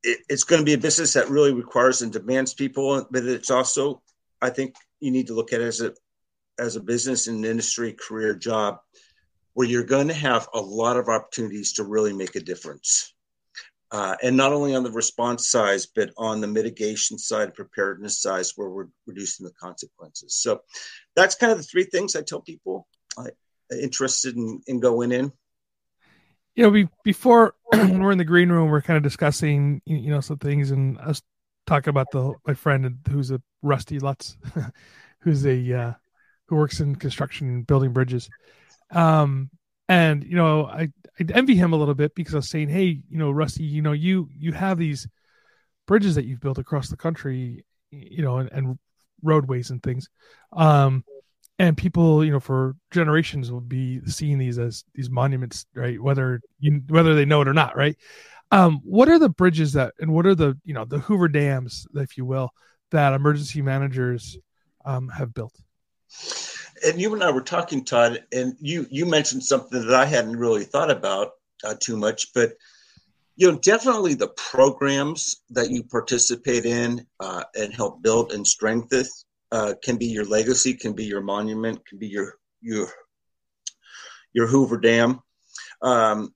uh, 0.07 0.13
it's 0.29 0.43
going 0.43 0.61
to 0.61 0.65
be 0.65 0.73
a 0.73 0.77
business 0.77 1.13
that 1.13 1.29
really 1.29 1.53
requires 1.53 2.01
and 2.01 2.11
demands 2.11 2.53
people, 2.53 3.05
but 3.11 3.25
it's 3.25 3.51
also 3.51 4.01
I 4.41 4.49
think 4.49 4.75
you 4.99 5.11
need 5.11 5.27
to 5.27 5.33
look 5.33 5.53
at 5.53 5.61
it 5.61 5.67
as 5.67 5.81
a 5.81 5.93
as 6.57 6.75
a 6.75 6.81
business 6.81 7.27
and 7.27 7.45
industry 7.45 7.93
career 7.93 8.35
job 8.35 8.79
where 9.53 9.67
you're 9.67 9.83
going 9.83 10.09
to 10.09 10.13
have 10.13 10.47
a 10.53 10.59
lot 10.59 10.97
of 10.97 11.09
opportunities 11.09 11.73
to 11.73 11.83
really 11.83 12.13
make 12.13 12.35
a 12.35 12.41
difference. 12.41 13.13
Uh, 13.91 14.15
and 14.21 14.35
not 14.35 14.51
only 14.51 14.75
on 14.75 14.83
the 14.83 14.91
response 14.91 15.47
side, 15.47 15.79
but 15.95 16.09
on 16.17 16.41
the 16.41 16.47
mitigation 16.47 17.17
side, 17.17 17.53
preparedness 17.53 18.21
side, 18.21 18.45
where 18.55 18.69
we're 18.69 18.87
reducing 19.05 19.45
the 19.45 19.53
consequences. 19.53 20.35
So 20.35 20.61
that's 21.15 21.35
kind 21.35 21.51
of 21.51 21.57
the 21.57 21.63
three 21.63 21.85
things 21.85 22.15
I 22.15 22.21
tell 22.21 22.41
people 22.41 22.87
uh, 23.17 23.27
interested 23.71 24.35
in, 24.35 24.61
in 24.67 24.79
going 24.79 25.11
in. 25.13 25.31
You 26.55 26.63
know, 26.63 26.69
we, 26.69 26.87
before 27.03 27.55
we're 27.73 28.11
in 28.11 28.17
the 28.17 28.23
green 28.25 28.49
room, 28.49 28.69
we're 28.69 28.81
kind 28.81 28.97
of 28.97 29.03
discussing, 29.03 29.81
you 29.85 30.09
know, 30.09 30.21
some 30.21 30.37
things, 30.37 30.71
and 30.71 30.97
I 30.99 31.07
was 31.07 31.21
talking 31.67 31.89
about 31.89 32.11
the 32.11 32.33
my 32.45 32.53
friend 32.53 32.99
who's 33.09 33.31
a 33.31 33.41
Rusty 33.61 33.99
Lutz, 33.99 34.37
who's 35.19 35.45
a 35.45 35.73
uh, 35.73 35.93
who 36.47 36.55
works 36.55 36.79
in 36.79 36.95
construction 36.95 37.63
building 37.63 37.91
bridges. 37.91 38.29
Um, 38.91 39.49
and 39.89 40.23
you 40.23 40.35
know, 40.35 40.65
I 40.65 40.89
I 41.19 41.25
envy 41.33 41.55
him 41.55 41.73
a 41.73 41.77
little 41.77 41.93
bit 41.93 42.15
because 42.15 42.33
I 42.33 42.37
was 42.37 42.49
saying, 42.49 42.69
hey, 42.69 43.01
you 43.09 43.17
know, 43.17 43.31
Rusty, 43.31 43.63
you 43.63 43.81
know, 43.81 43.91
you 43.91 44.29
you 44.33 44.53
have 44.53 44.77
these 44.77 45.07
bridges 45.87 46.15
that 46.15 46.25
you've 46.25 46.39
built 46.39 46.57
across 46.57 46.89
the 46.89 46.97
country, 46.97 47.65
you 47.91 48.23
know, 48.23 48.37
and, 48.37 48.51
and 48.51 48.79
roadways 49.21 49.69
and 49.69 49.83
things. 49.83 50.09
Um, 50.53 51.03
and 51.57 51.77
people, 51.77 52.23
you 52.23 52.31
know, 52.31 52.39
for 52.39 52.75
generations 52.91 53.51
will 53.51 53.61
be 53.61 54.01
seeing 54.05 54.37
these 54.37 54.59
as 54.59 54.83
these 54.93 55.09
monuments, 55.09 55.65
right? 55.73 56.01
Whether 56.01 56.41
you 56.59 56.81
whether 56.89 57.15
they 57.15 57.25
know 57.25 57.41
it 57.41 57.47
or 57.47 57.53
not, 57.53 57.77
right? 57.77 57.95
Um, 58.51 58.81
what 58.83 59.09
are 59.09 59.19
the 59.19 59.29
bridges 59.29 59.73
that, 59.73 59.93
and 59.99 60.13
what 60.13 60.25
are 60.25 60.35
the, 60.35 60.57
you 60.63 60.73
know, 60.73 60.85
the 60.85 60.99
Hoover 60.99 61.27
dams, 61.27 61.87
if 61.95 62.17
you 62.17 62.25
will, 62.25 62.51
that 62.91 63.13
emergency 63.13 63.61
managers 63.61 64.37
um, 64.85 65.09
have 65.09 65.33
built? 65.33 65.53
And 66.85 67.01
you 67.01 67.13
and 67.13 67.23
I 67.23 67.31
were 67.31 67.41
talking, 67.41 67.83
Todd, 67.83 68.23
and 68.31 68.55
you 68.59 68.85
you 68.89 69.05
mentioned 69.05 69.43
something 69.43 69.85
that 69.85 69.95
I 69.95 70.05
hadn't 70.05 70.37
really 70.37 70.65
thought 70.65 70.91
about 70.91 71.31
uh, 71.63 71.75
too 71.79 71.97
much, 71.97 72.33
but 72.33 72.53
you 73.37 73.51
know, 73.51 73.57
definitely 73.57 74.13
the 74.13 74.29
programs 74.29 75.41
that 75.49 75.69
you 75.69 75.83
participate 75.83 76.65
in 76.65 77.05
uh, 77.19 77.43
and 77.55 77.73
help 77.73 78.01
build 78.01 78.31
and 78.31 78.47
strengthen 78.47 79.05
uh, 79.55 79.73
can 79.81 79.95
be 79.95 80.07
your 80.07 80.25
legacy, 80.25 80.73
can 80.73 80.91
be 80.91 81.05
your 81.05 81.21
monument, 81.21 81.85
can 81.87 81.97
be 81.97 82.07
your 82.07 82.35
your 82.61 82.89
your 84.33 84.47
Hoover 84.47 84.77
Dam. 84.77 85.21
Um, 85.81 86.33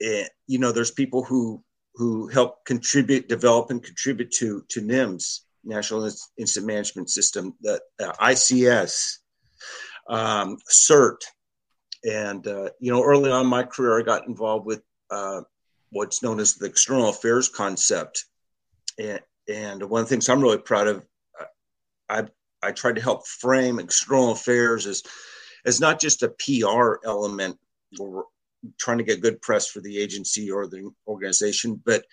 and, 0.00 0.28
you 0.46 0.58
know, 0.58 0.70
there's 0.70 0.90
people 0.90 1.24
who 1.24 1.64
who 1.94 2.28
help 2.28 2.64
contribute, 2.66 3.28
develop, 3.28 3.70
and 3.70 3.82
contribute 3.82 4.30
to 4.32 4.62
to 4.68 4.82
NIMS, 4.82 5.40
National 5.64 6.10
Incident 6.36 6.66
Management 6.66 7.08
System, 7.08 7.54
the 7.62 7.80
uh, 7.98 8.12
ICS, 8.20 9.20
um, 10.08 10.58
CERT, 10.68 11.20
and 12.04 12.46
uh, 12.46 12.68
you 12.78 12.92
know, 12.92 13.02
early 13.02 13.30
on 13.30 13.46
my 13.46 13.62
career, 13.62 13.98
I 13.98 14.02
got 14.02 14.28
involved 14.28 14.66
with 14.66 14.82
uh, 15.10 15.40
what's 15.92 16.22
known 16.22 16.38
as 16.38 16.56
the 16.56 16.66
external 16.66 17.08
affairs 17.08 17.48
concept, 17.48 18.26
and 18.98 19.20
and 19.48 19.82
one 19.88 20.02
of 20.02 20.08
the 20.08 20.10
things 20.14 20.28
I'm 20.28 20.42
really 20.42 20.58
proud 20.58 20.88
of, 20.88 21.06
uh, 22.10 22.24
I 22.62 22.72
tried 22.72 22.96
to 22.96 23.02
help 23.02 23.26
frame 23.26 23.78
external 23.78 24.32
affairs 24.32 24.86
as 24.86 25.02
as 25.64 25.80
not 25.80 26.00
just 26.00 26.22
a 26.22 26.28
PR 26.28 26.96
element 27.04 27.58
or 27.98 28.26
trying 28.78 28.98
to 28.98 29.04
get 29.04 29.20
good 29.20 29.40
press 29.42 29.66
for 29.66 29.80
the 29.80 29.98
agency 29.98 30.50
or 30.50 30.66
the 30.66 30.90
organization, 31.06 31.80
but 31.84 32.04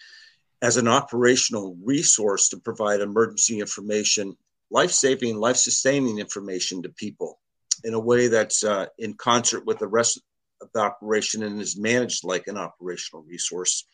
as 0.62 0.78
an 0.78 0.88
operational 0.88 1.78
resource 1.84 2.50
to 2.50 2.58
provide 2.58 3.00
emergency 3.00 3.60
information, 3.60 4.36
life 4.70 4.92
saving, 4.92 5.38
life 5.38 5.58
sustaining 5.58 6.20
information 6.20 6.82
to 6.84 6.90
people 6.90 7.40
in 7.84 7.94
a 7.94 8.00
way 8.00 8.28
that's 8.28 8.64
uh, 8.64 8.88
in 8.98 9.14
concert 9.14 9.66
with 9.66 9.80
the 9.80 9.88
rest 9.88 10.20
of 10.62 10.70
the 10.74 10.80
operation 10.80 11.44
and 11.44 11.62
is 11.62 11.78
managed 11.78 12.24
like 12.24 12.48
an 12.48 12.58
operational 12.58 13.24
resource. 13.24 13.86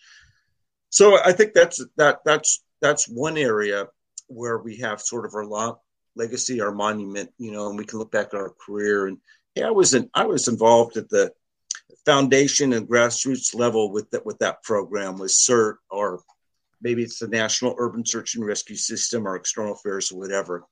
So 0.89 1.17
I 1.23 1.33
think 1.33 1.53
that's 1.53 1.83
that 1.97 2.19
that's 2.23 2.63
that's 2.81 3.09
one 3.09 3.37
area 3.37 3.87
where 4.27 4.57
we 4.57 4.77
have 4.77 5.01
sort 5.01 5.25
of 5.25 5.33
our 5.35 5.45
long 5.45 5.75
legacy, 6.15 6.61
our 6.61 6.71
monument, 6.71 7.31
you 7.37 7.51
know, 7.51 7.69
and 7.69 7.77
we 7.77 7.85
can 7.85 7.99
look 7.99 8.11
back 8.11 8.27
at 8.27 8.39
our 8.39 8.53
career 8.65 9.07
and 9.07 9.17
yeah, 9.55 9.67
I 9.67 9.71
was 9.71 9.93
in, 9.93 10.09
I 10.13 10.25
was 10.25 10.47
involved 10.47 10.97
at 10.97 11.09
the 11.09 11.31
foundation 12.05 12.73
and 12.73 12.87
grassroots 12.87 13.55
level 13.55 13.91
with 13.91 14.09
that 14.11 14.25
with 14.25 14.39
that 14.39 14.63
program 14.63 15.17
with 15.17 15.31
CERT 15.31 15.75
or 15.89 16.21
maybe 16.81 17.03
it's 17.03 17.19
the 17.19 17.27
National 17.27 17.75
Urban 17.77 18.05
Search 18.05 18.35
and 18.35 18.45
Rescue 18.45 18.75
System 18.75 19.27
or 19.27 19.35
External 19.35 19.73
Affairs 19.73 20.11
or 20.11 20.19
whatever. 20.19 20.65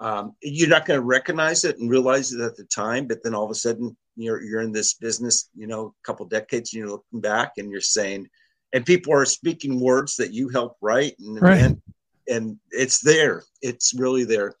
Um, 0.00 0.34
you're 0.42 0.68
not 0.68 0.86
going 0.86 0.98
to 0.98 1.06
recognize 1.06 1.64
it 1.64 1.78
and 1.78 1.88
realize 1.88 2.32
it 2.32 2.40
at 2.40 2.56
the 2.56 2.64
time, 2.64 3.06
but 3.06 3.22
then 3.22 3.34
all 3.34 3.44
of 3.44 3.50
a 3.50 3.54
sudden 3.54 3.96
you're 4.16 4.42
you're 4.42 4.62
in 4.62 4.72
this 4.72 4.94
business, 4.94 5.48
you 5.54 5.66
know, 5.66 5.86
a 5.86 6.06
couple 6.06 6.26
decades, 6.26 6.72
and 6.72 6.80
you're 6.80 6.90
looking 6.90 7.20
back 7.20 7.52
and 7.56 7.70
you're 7.70 7.80
saying, 7.80 8.28
and 8.72 8.84
people 8.84 9.12
are 9.12 9.24
speaking 9.24 9.80
words 9.80 10.16
that 10.16 10.32
you 10.32 10.48
helped 10.48 10.78
write, 10.80 11.14
and 11.20 11.40
right. 11.40 11.62
and, 11.62 11.82
and 12.28 12.58
it's 12.70 13.00
there, 13.00 13.44
it's 13.62 13.94
really 13.94 14.24
there. 14.24 14.54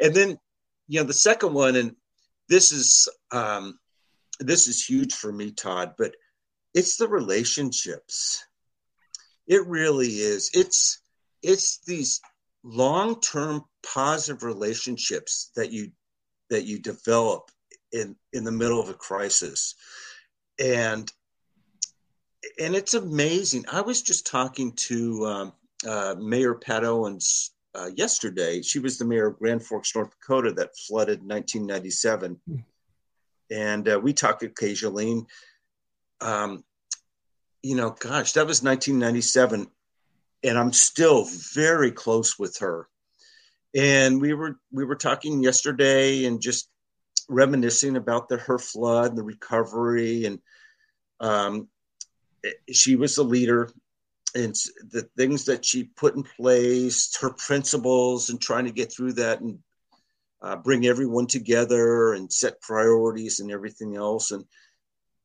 And 0.00 0.14
then, 0.14 0.38
you 0.88 1.00
know, 1.00 1.06
the 1.06 1.12
second 1.12 1.54
one, 1.54 1.76
and 1.76 1.96
this 2.48 2.72
is 2.72 3.08
um, 3.32 3.78
this 4.38 4.66
is 4.66 4.84
huge 4.84 5.14
for 5.14 5.30
me, 5.30 5.52
Todd, 5.52 5.94
but 5.98 6.14
it's 6.74 6.96
the 6.96 7.08
relationships. 7.08 8.44
It 9.46 9.66
really 9.66 10.08
is. 10.08 10.50
It's 10.54 11.02
it's 11.42 11.80
these 11.86 12.20
long-term 12.62 13.64
positive 13.82 14.42
relationships 14.42 15.50
that 15.56 15.70
you 15.72 15.92
that 16.48 16.64
you 16.64 16.78
develop 16.78 17.50
in 17.92 18.16
in 18.32 18.44
the 18.44 18.52
middle 18.52 18.80
of 18.80 18.88
a 18.88 18.94
crisis. 18.94 19.74
And 20.58 21.10
and 22.58 22.74
it's 22.74 22.94
amazing. 22.94 23.66
I 23.70 23.82
was 23.82 24.02
just 24.02 24.26
talking 24.26 24.72
to 24.72 25.26
um, 25.26 25.52
uh, 25.86 26.14
Mayor 26.18 26.54
Pat 26.54 26.84
Owens 26.84 27.52
uh, 27.74 27.90
yesterday. 27.94 28.62
She 28.62 28.78
was 28.78 28.98
the 28.98 29.04
mayor 29.04 29.28
of 29.28 29.38
Grand 29.38 29.64
Forks, 29.64 29.94
North 29.94 30.10
Dakota, 30.10 30.52
that 30.52 30.76
flooded 30.76 31.20
in 31.20 31.28
1997. 31.28 32.40
Mm 32.48 32.64
and 33.50 33.88
uh, 33.88 34.00
we 34.00 34.12
talk 34.12 34.42
occasionally. 34.42 35.26
Um, 36.20 36.64
you 37.62 37.76
know, 37.76 37.90
gosh, 37.90 38.32
that 38.32 38.46
was 38.46 38.62
1997, 38.62 39.66
and 40.44 40.58
I'm 40.58 40.72
still 40.72 41.26
very 41.54 41.92
close 41.92 42.38
with 42.38 42.58
her. 42.58 42.88
And 43.74 44.20
we 44.20 44.32
were 44.32 44.58
we 44.72 44.84
were 44.84 44.96
talking 44.96 45.42
yesterday 45.42 46.24
and 46.24 46.40
just 46.40 46.68
reminiscing 47.28 47.96
about 47.96 48.28
the 48.28 48.38
her 48.38 48.58
flood, 48.58 49.10
and 49.10 49.18
the 49.18 49.22
recovery, 49.22 50.24
and 50.24 50.38
um, 51.20 51.68
she 52.70 52.96
was 52.96 53.16
the 53.16 53.22
leader 53.22 53.70
and 54.34 54.54
the 54.90 55.08
things 55.16 55.44
that 55.46 55.64
she 55.64 55.84
put 55.84 56.14
in 56.14 56.22
place, 56.22 57.16
her 57.20 57.30
principles, 57.30 58.30
and 58.30 58.40
trying 58.40 58.64
to 58.64 58.72
get 58.72 58.92
through 58.92 59.14
that 59.14 59.40
and 59.40 59.58
uh, 60.42 60.56
bring 60.56 60.86
everyone 60.86 61.26
together 61.26 62.14
and 62.14 62.32
set 62.32 62.60
priorities 62.60 63.40
and 63.40 63.50
everything 63.50 63.96
else. 63.96 64.30
And 64.30 64.44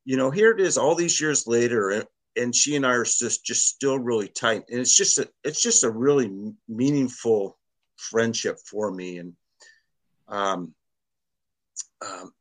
you 0.04 0.16
know, 0.16 0.30
here 0.30 0.52
it 0.52 0.60
is, 0.60 0.78
all 0.78 0.94
these 0.94 1.20
years 1.20 1.46
later, 1.46 1.90
and, 1.90 2.06
and 2.36 2.54
she 2.54 2.76
and 2.76 2.86
I 2.86 2.90
are 2.90 3.04
just 3.04 3.44
just 3.44 3.66
still 3.66 3.98
really 3.98 4.28
tight. 4.28 4.64
And 4.70 4.80
it's 4.80 4.96
just 4.96 5.18
a 5.18 5.28
it's 5.42 5.62
just 5.62 5.84
a 5.84 5.90
really 5.90 6.30
meaningful 6.68 7.58
friendship 7.96 8.58
for 8.64 8.90
me. 8.90 9.18
And 9.18 9.32
um, 10.28 10.74
um, 12.06 12.32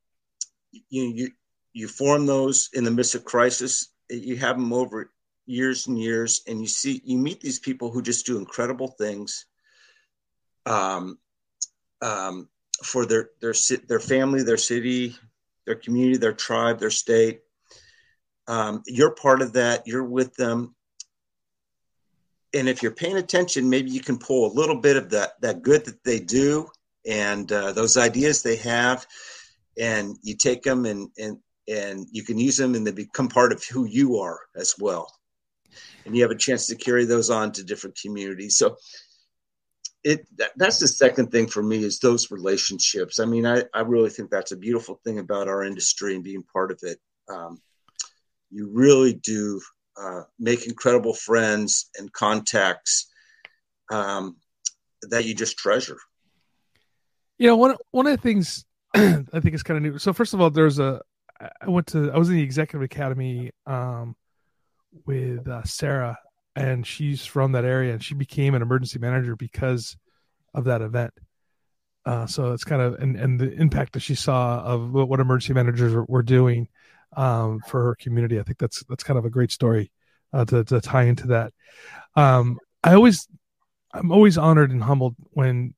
you 0.71 1.03
you 1.03 1.31
you 1.73 1.87
form 1.87 2.25
those 2.25 2.69
in 2.73 2.83
the 2.83 2.91
midst 2.91 3.15
of 3.15 3.25
crisis. 3.25 3.91
You 4.09 4.37
have 4.37 4.57
them 4.57 4.73
over 4.73 5.11
years 5.45 5.87
and 5.87 5.99
years, 5.99 6.41
and 6.47 6.61
you 6.61 6.67
see 6.67 7.01
you 7.05 7.17
meet 7.17 7.41
these 7.41 7.59
people 7.59 7.91
who 7.91 8.01
just 8.01 8.25
do 8.25 8.37
incredible 8.37 8.87
things. 8.87 9.45
Um, 10.65 11.19
um, 12.01 12.49
for 12.83 13.05
their 13.05 13.29
their 13.41 13.53
their 13.87 13.99
family, 13.99 14.43
their 14.43 14.57
city, 14.57 15.15
their 15.65 15.75
community, 15.75 16.17
their 16.17 16.33
tribe, 16.33 16.79
their 16.79 16.89
state. 16.89 17.41
Um, 18.47 18.83
you're 18.85 19.15
part 19.15 19.41
of 19.41 19.53
that. 19.53 19.87
You're 19.87 20.03
with 20.03 20.35
them, 20.35 20.75
and 22.53 22.69
if 22.69 22.83
you're 22.83 22.91
paying 22.91 23.17
attention, 23.17 23.69
maybe 23.69 23.91
you 23.91 24.01
can 24.01 24.17
pull 24.17 24.51
a 24.51 24.53
little 24.53 24.79
bit 24.79 24.97
of 24.97 25.09
that 25.11 25.41
that 25.41 25.61
good 25.61 25.85
that 25.85 26.03
they 26.03 26.19
do 26.19 26.67
and 27.07 27.51
uh, 27.51 27.71
those 27.71 27.97
ideas 27.97 28.41
they 28.41 28.55
have, 28.57 29.05
and 29.79 30.17
you 30.21 30.35
take 30.35 30.63
them 30.63 30.85
and 30.85 31.09
and 31.17 31.37
and 31.67 32.07
you 32.11 32.23
can 32.23 32.37
use 32.37 32.57
them, 32.57 32.75
and 32.75 32.85
they 32.85 32.91
become 32.91 33.27
part 33.27 33.51
of 33.51 33.63
who 33.63 33.85
you 33.85 34.17
are 34.17 34.39
as 34.55 34.75
well. 34.79 35.11
And 36.05 36.15
you 36.15 36.21
have 36.21 36.31
a 36.31 36.37
chance 36.37 36.67
to 36.67 36.75
carry 36.75 37.05
those 37.05 37.29
on 37.29 37.51
to 37.53 37.63
different 37.63 37.99
communities. 37.99 38.57
So 38.57 38.77
it 40.03 40.27
that's 40.55 40.79
the 40.79 40.87
second 40.87 41.31
thing 41.31 41.47
for 41.47 41.63
me 41.63 41.83
is 41.83 41.99
those 41.99 42.29
relationships. 42.29 43.19
I 43.19 43.25
mean, 43.25 43.45
I, 43.45 43.63
I 43.73 43.81
really 43.81 44.11
think 44.11 44.29
that's 44.29 44.51
a 44.51 44.57
beautiful 44.57 45.01
thing 45.03 45.17
about 45.17 45.47
our 45.47 45.63
industry 45.63 46.13
and 46.13 46.23
being 46.23 46.43
part 46.43 46.71
of 46.71 46.79
it. 46.83 46.99
Um, 47.27 47.59
you 48.51 48.69
really 48.71 49.13
do 49.13 49.59
uh, 49.99 50.21
make 50.39 50.67
incredible 50.67 51.15
friends 51.15 51.89
and 51.97 52.11
contacts 52.13 53.11
um, 53.91 54.37
that 55.09 55.25
you 55.25 55.33
just 55.33 55.57
treasure. 55.57 55.97
You 57.39 57.47
know, 57.47 57.55
one 57.55 57.75
one 57.89 58.05
of 58.05 58.15
the 58.15 58.21
things 58.21 58.63
I 58.95 59.39
think 59.41 59.55
is 59.55 59.63
kind 59.63 59.77
of 59.77 59.83
new. 59.83 59.97
So 59.97 60.13
first 60.13 60.35
of 60.35 60.41
all, 60.41 60.51
there's 60.51 60.77
a 60.77 61.01
I 61.39 61.67
went 61.69 61.87
to 61.87 62.11
I 62.11 62.17
was 62.17 62.29
in 62.29 62.35
the 62.35 62.43
executive 62.43 62.83
academy 62.83 63.51
um, 63.65 64.15
with 65.05 65.47
uh, 65.47 65.63
Sarah, 65.63 66.17
and 66.55 66.85
she's 66.85 67.25
from 67.25 67.53
that 67.53 67.65
area, 67.65 67.93
and 67.93 68.03
she 68.03 68.13
became 68.13 68.55
an 68.55 68.61
emergency 68.61 68.99
manager 68.99 69.35
because 69.35 69.97
of 70.53 70.65
that 70.65 70.81
event. 70.81 71.13
Uh, 72.05 72.27
so 72.27 72.53
it's 72.53 72.63
kind 72.63 72.81
of 72.81 72.95
and, 72.95 73.15
and 73.15 73.39
the 73.39 73.51
impact 73.53 73.93
that 73.93 74.01
she 74.01 74.15
saw 74.15 74.59
of 74.59 74.91
what 74.91 75.19
emergency 75.19 75.53
managers 75.53 75.93
were, 75.93 76.05
were 76.05 76.21
doing 76.23 76.67
um, 77.17 77.59
for 77.67 77.83
her 77.83 77.95
community. 77.95 78.39
I 78.39 78.43
think 78.43 78.59
that's 78.59 78.83
that's 78.85 79.03
kind 79.03 79.17
of 79.17 79.25
a 79.25 79.29
great 79.29 79.51
story 79.51 79.91
uh, 80.31 80.45
to 80.45 80.63
to 80.65 80.81
tie 80.81 81.03
into 81.03 81.27
that. 81.27 81.51
Um, 82.15 82.59
I 82.83 82.93
always 82.93 83.27
I'm 83.93 84.11
always 84.11 84.37
honored 84.37 84.71
and 84.71 84.83
humbled 84.83 85.15
when 85.31 85.73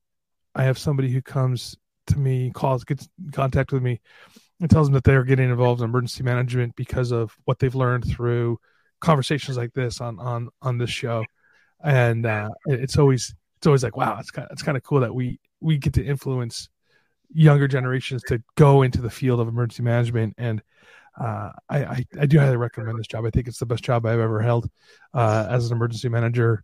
I 0.53 0.63
have 0.63 0.77
somebody 0.77 1.11
who 1.11 1.21
comes 1.21 1.77
to 2.07 2.17
me, 2.17 2.51
calls, 2.51 2.83
gets 2.83 3.07
in 3.23 3.31
contact 3.31 3.71
with 3.71 3.83
me, 3.83 4.01
and 4.59 4.69
tells 4.69 4.87
them 4.87 4.95
that 4.95 5.03
they're 5.03 5.23
getting 5.23 5.49
involved 5.49 5.81
in 5.81 5.85
emergency 5.85 6.23
management 6.23 6.75
because 6.75 7.11
of 7.11 7.35
what 7.45 7.59
they've 7.59 7.75
learned 7.75 8.05
through 8.05 8.59
conversations 8.99 9.57
like 9.57 9.73
this 9.73 10.01
on 10.01 10.19
on 10.19 10.49
on 10.61 10.77
this 10.77 10.89
show. 10.89 11.23
And 11.83 12.25
uh, 12.25 12.49
it's 12.65 12.97
always 12.97 13.33
it's 13.57 13.67
always 13.67 13.83
like, 13.83 13.97
wow, 13.97 14.17
it's 14.19 14.31
kind 14.31 14.45
of, 14.45 14.51
it's 14.51 14.63
kind 14.63 14.77
of 14.77 14.83
cool 14.83 14.99
that 15.01 15.13
we 15.13 15.39
we 15.61 15.77
get 15.77 15.93
to 15.93 16.05
influence 16.05 16.69
younger 17.33 17.67
generations 17.67 18.23
to 18.27 18.41
go 18.55 18.83
into 18.83 19.01
the 19.01 19.09
field 19.09 19.39
of 19.39 19.47
emergency 19.47 19.83
management 19.83 20.33
and 20.37 20.61
uh, 21.19 21.51
I, 21.69 21.83
I, 21.83 22.05
I 22.21 22.25
do 22.25 22.39
highly 22.39 22.57
recommend 22.57 22.99
this 22.99 23.07
job. 23.07 23.25
I 23.25 23.31
think 23.31 23.47
it's 23.47 23.57
the 23.59 23.65
best 23.65 23.83
job 23.83 24.05
I've 24.05 24.19
ever 24.19 24.41
held 24.41 24.69
uh, 25.13 25.47
as 25.49 25.69
an 25.69 25.75
emergency 25.75 26.09
manager. 26.09 26.63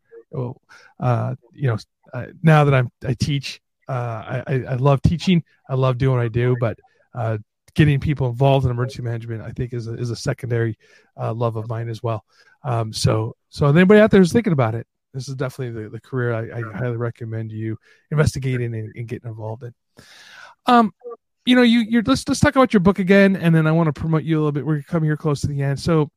Uh, 1.00 1.36
you 1.54 1.68
know, 1.68 1.78
uh, 2.14 2.28
now 2.42 2.64
that 2.64 2.74
I'm 2.74 2.92
I 3.06 3.16
teach, 3.20 3.62
uh, 3.88 4.44
I, 4.48 4.64
I 4.70 4.76
love 4.76 5.02
teaching. 5.02 5.44
I 5.70 5.76
love 5.76 5.98
doing 5.98 6.18
what 6.18 6.26
I 6.26 6.28
do, 6.28 6.56
but 6.60 6.78
uh, 7.16 7.38
getting 7.76 8.00
people 8.00 8.28
involved 8.28 8.66
in 8.66 8.72
emergency 8.72 9.02
management, 9.02 9.42
I 9.42 9.52
think, 9.52 9.74
is 9.74 9.88
a, 9.88 9.94
is 9.94 10.10
a 10.10 10.16
secondary 10.16 10.78
love 11.18 11.56
of 11.56 11.68
mine 11.68 11.90
as 11.90 12.04
well. 12.04 12.24
Um, 12.64 12.94
so 12.94 13.36
so 13.50 13.68
anybody 13.68 14.00
out 14.00 14.12
there 14.12 14.20
who's 14.20 14.34
thinking 14.34 14.54
about 14.54 14.76
it, 14.76 14.88
this 15.14 15.28
is 15.28 15.36
definitely 15.36 15.84
the, 15.84 15.90
the 15.90 16.02
career 16.02 16.34
I, 16.34 16.60
I 16.60 16.78
highly 16.78 16.98
recommend 16.98 17.52
you 17.52 17.78
investigating 18.12 18.74
and, 18.74 18.92
and 18.96 19.08
getting 19.08 19.30
involved 19.30 19.64
in. 19.64 19.74
Um, 20.66 20.94
you 21.46 21.56
know, 21.56 21.62
you 21.62 21.80
you're 21.82 22.04
let's 22.04 22.28
let's 22.28 22.40
talk 22.40 22.56
about 22.56 22.74
your 22.74 22.80
book 22.80 23.00
again, 23.00 23.36
and 23.36 23.54
then 23.54 23.68
I 23.68 23.72
want 23.72 23.94
to 23.94 24.00
promote 24.00 24.24
you 24.24 24.38
a 24.38 24.40
little 24.40 24.52
bit. 24.52 24.66
We're 24.66 24.82
coming 24.82 25.08
here 25.08 25.18
close 25.18 25.42
to 25.42 25.48
the 25.48 25.62
end, 25.62 25.80
so 25.80 26.10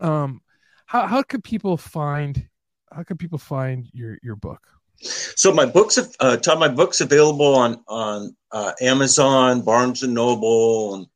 um, 0.00 0.40
how 0.86 1.06
how 1.06 1.22
could 1.22 1.42
people 1.42 1.76
find 1.76 2.48
how 2.92 3.02
can 3.02 3.16
people 3.16 3.38
find 3.38 3.88
your 3.92 4.18
your 4.22 4.36
book? 4.36 4.60
So 5.02 5.52
my 5.52 5.66
books, 5.66 5.98
uh, 6.20 6.36
Todd, 6.36 6.60
my 6.60 6.68
books 6.68 7.00
available 7.00 7.54
on 7.54 7.82
on 7.88 8.36
uh, 8.50 8.72
Amazon, 8.80 9.62
Barnes 9.62 10.02
and 10.02 10.14
Noble, 10.14 10.94
and 10.94 11.06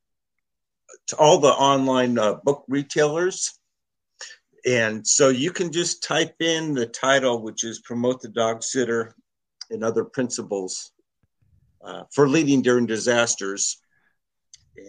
all 1.18 1.38
the 1.38 1.48
online 1.48 2.18
uh, 2.18 2.34
book 2.34 2.64
retailers. 2.68 3.58
And 4.66 5.06
so 5.06 5.28
you 5.28 5.52
can 5.52 5.70
just 5.70 6.02
type 6.02 6.34
in 6.40 6.74
the 6.74 6.86
title, 6.86 7.42
which 7.42 7.62
is 7.62 7.78
"Promote 7.80 8.20
the 8.20 8.28
Dog 8.28 8.64
Sitter 8.64 9.14
and 9.70 9.84
Other 9.84 10.04
Principles 10.04 10.90
uh, 11.84 12.04
for 12.12 12.28
Leading 12.28 12.62
During 12.62 12.86
Disasters." 12.86 13.78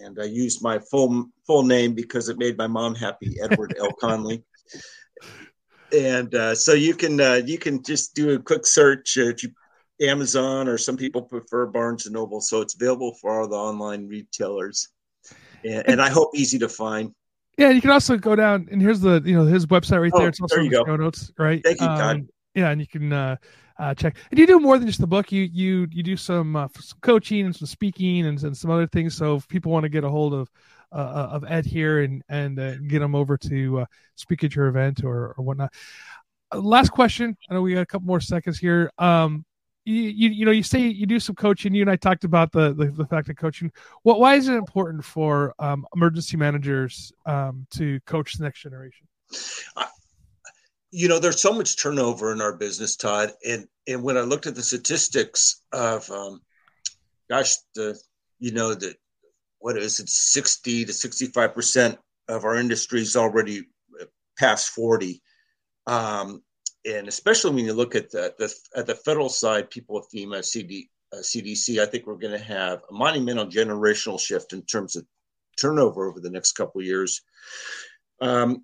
And 0.01 0.19
I 0.19 0.25
used 0.25 0.63
my 0.63 0.79
full 0.79 1.27
full 1.45 1.63
name 1.63 1.93
because 1.93 2.29
it 2.29 2.39
made 2.39 2.57
my 2.57 2.67
mom 2.67 2.95
happy, 2.95 3.37
Edward 3.39 3.75
L. 3.79 3.93
Conley 3.93 4.43
and 5.93 6.33
uh, 6.33 6.55
so 6.55 6.73
you 6.73 6.93
can 6.93 7.19
uh, 7.19 7.41
you 7.45 7.57
can 7.57 7.83
just 7.83 8.15
do 8.15 8.31
a 8.31 8.39
quick 8.39 8.65
search 8.65 9.17
if 9.17 9.43
you 9.43 9.49
Amazon 10.01 10.67
or 10.67 10.77
some 10.77 10.97
people 10.97 11.23
prefer 11.23 11.65
Barnes 11.65 12.05
and 12.05 12.13
Noble, 12.13 12.41
so 12.41 12.61
it's 12.61 12.75
available 12.75 13.15
for 13.19 13.41
all 13.41 13.47
the 13.47 13.55
online 13.55 14.07
retailers, 14.07 14.89
and, 15.63 15.83
and 15.87 16.01
I 16.01 16.09
hope 16.09 16.31
easy 16.35 16.59
to 16.59 16.69
find. 16.69 17.13
Yeah, 17.57 17.71
you 17.71 17.81
can 17.81 17.89
also 17.89 18.17
go 18.17 18.35
down 18.35 18.67
and 18.71 18.79
here's 18.81 18.99
the 18.99 19.21
you 19.25 19.35
know 19.35 19.45
his 19.45 19.65
website 19.65 20.01
right 20.01 20.11
oh, 20.13 20.19
there. 20.19 20.29
It's 20.29 20.39
also 20.39 20.57
there 20.57 20.65
in 20.65 20.69
the 20.69 20.83
show 20.85 20.95
notes, 20.95 21.31
right? 21.37 21.61
Thank 21.63 21.81
you. 21.81 21.87
Um, 21.87 22.29
yeah, 22.53 22.69
and 22.69 22.81
you 22.81 22.87
can 22.87 23.13
uh, 23.13 23.35
uh, 23.79 23.93
check. 23.93 24.17
And 24.31 24.39
you 24.39 24.47
do 24.47 24.59
more 24.59 24.77
than 24.77 24.87
just 24.87 24.99
the 24.99 25.07
book. 25.07 25.31
You 25.31 25.43
you 25.43 25.87
you 25.91 26.03
do 26.03 26.17
some, 26.17 26.55
uh, 26.55 26.67
some 26.79 26.99
coaching 27.01 27.45
and 27.45 27.55
some 27.55 27.67
speaking 27.67 28.25
and, 28.25 28.41
and 28.43 28.57
some 28.57 28.71
other 28.71 28.87
things. 28.87 29.15
So 29.15 29.35
if 29.35 29.47
people 29.47 29.71
want 29.71 29.83
to 29.83 29.89
get 29.89 30.03
a 30.03 30.09
hold 30.09 30.33
of 30.33 30.49
uh, 30.97 31.29
of 31.31 31.45
Ed 31.47 31.65
here 31.65 32.01
and 32.01 32.23
and 32.27 32.59
uh, 32.59 32.75
get 32.77 33.01
him 33.01 33.15
over 33.15 33.37
to 33.37 33.81
uh, 33.81 33.85
speak 34.15 34.43
at 34.43 34.55
your 34.55 34.67
event 34.67 35.03
or 35.03 35.35
or 35.37 35.43
whatnot. 35.43 35.73
Uh, 36.51 36.59
last 36.59 36.89
question. 36.89 37.37
I 37.49 37.53
know 37.53 37.61
we 37.61 37.73
got 37.73 37.81
a 37.81 37.85
couple 37.85 38.07
more 38.07 38.21
seconds 38.21 38.57
here. 38.57 38.91
Um, 38.97 39.45
you, 39.85 39.95
you, 39.95 40.29
you 40.29 40.45
know 40.45 40.51
you 40.51 40.63
say 40.63 40.79
you 40.79 41.05
do 41.05 41.19
some 41.19 41.35
coaching. 41.35 41.73
You 41.73 41.81
and 41.81 41.91
I 41.91 41.95
talked 41.95 42.23
about 42.23 42.51
the 42.51 42.73
the, 42.73 42.87
the 42.87 43.05
fact 43.05 43.29
of 43.29 43.37
coaching. 43.37 43.71
What 44.03 44.19
why 44.19 44.35
is 44.35 44.47
it 44.47 44.55
important 44.55 45.05
for 45.05 45.53
um, 45.59 45.85
emergency 45.95 46.35
managers 46.35 47.13
um, 47.25 47.67
to 47.71 47.99
coach 48.01 48.33
the 48.33 48.43
next 48.43 48.61
generation? 48.61 49.07
you 50.91 51.07
know, 51.07 51.19
there's 51.19 51.41
so 51.41 51.53
much 51.53 51.81
turnover 51.81 52.31
in 52.31 52.41
our 52.41 52.55
business, 52.55 52.95
Todd, 52.95 53.33
and 53.45 53.67
and 53.87 54.03
when 54.03 54.17
I 54.17 54.21
looked 54.21 54.47
at 54.47 54.55
the 54.55 54.63
statistics 54.63 55.61
of, 55.71 56.09
um, 56.09 56.41
gosh, 57.29 57.55
the 57.75 57.99
you 58.39 58.51
know 58.51 58.73
the 58.73 58.95
what 59.67 59.77
is 59.77 59.99
it, 59.99 60.07
60 60.07 60.85
to 60.85 60.93
65 60.93 61.53
percent 61.53 61.99
of 62.29 62.45
our 62.45 62.55
industry 62.55 63.01
is 63.01 63.17
already 63.17 63.63
past 64.39 64.69
40. 64.69 65.21
Um, 65.87 66.41
and 66.85 67.09
especially 67.09 67.53
when 67.53 67.65
you 67.65 67.73
look 67.73 67.93
at 67.93 68.09
the, 68.09 68.33
the, 68.39 68.55
at 68.77 68.87
the 68.87 68.95
federal 68.95 69.27
side, 69.27 69.69
people 69.69 69.97
at 69.97 70.05
FEMA, 70.05 70.41
CD, 70.45 70.89
uh, 71.11 71.17
CDC, 71.17 71.81
I 71.81 71.85
think 71.85 72.07
we're 72.07 72.15
going 72.15 72.37
to 72.39 72.45
have 72.45 72.79
a 72.89 72.93
monumental 72.93 73.45
generational 73.45 74.17
shift 74.17 74.53
in 74.53 74.61
terms 74.61 74.95
of 74.95 75.05
turnover 75.59 76.07
over 76.07 76.21
the 76.21 76.31
next 76.31 76.53
couple 76.53 76.81
years. 76.81 77.21
Um, 78.21 78.63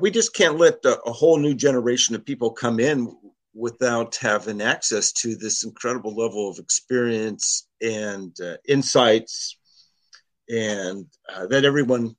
we 0.00 0.10
just 0.10 0.32
can't 0.32 0.56
let 0.56 0.78
a 0.86 1.12
whole 1.12 1.36
new 1.36 1.54
generation 1.54 2.14
of 2.14 2.24
people 2.24 2.52
come 2.52 2.80
in 2.80 3.14
without 3.52 4.16
having 4.16 4.62
access 4.62 5.12
to 5.12 5.36
this 5.36 5.64
incredible 5.64 6.16
level 6.16 6.48
of 6.48 6.58
experience 6.58 7.68
and 7.82 8.34
uh, 8.40 8.56
insights 8.66 9.58
and 10.48 11.06
uh, 11.32 11.46
that 11.46 11.64
everyone 11.64 12.16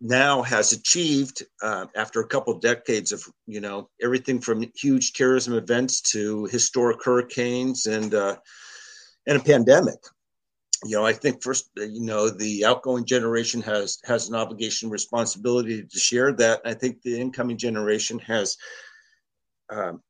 now 0.00 0.42
has 0.42 0.72
achieved 0.72 1.42
uh, 1.62 1.86
after 1.96 2.20
a 2.20 2.26
couple 2.26 2.58
decades 2.58 3.12
of 3.12 3.24
you 3.46 3.60
know 3.60 3.88
everything 4.02 4.40
from 4.40 4.64
huge 4.76 5.12
terrorism 5.12 5.54
events 5.54 6.00
to 6.00 6.44
historic 6.46 7.02
hurricanes 7.04 7.86
and 7.86 8.14
uh, 8.14 8.36
and 9.26 9.38
a 9.38 9.44
pandemic. 9.44 9.98
You 10.84 10.96
know 10.96 11.04
i 11.04 11.12
think 11.12 11.42
first 11.42 11.68
you 11.76 12.04
know 12.04 12.30
the 12.30 12.64
outgoing 12.64 13.04
generation 13.04 13.60
has 13.62 13.98
has 14.04 14.28
an 14.28 14.36
obligation 14.36 14.90
responsibility 14.90 15.82
to 15.82 15.98
share 15.98 16.32
that. 16.34 16.60
I 16.64 16.74
think 16.74 17.02
the 17.02 17.20
incoming 17.20 17.56
generation 17.56 18.20
has 18.20 18.56
um, 19.70 20.00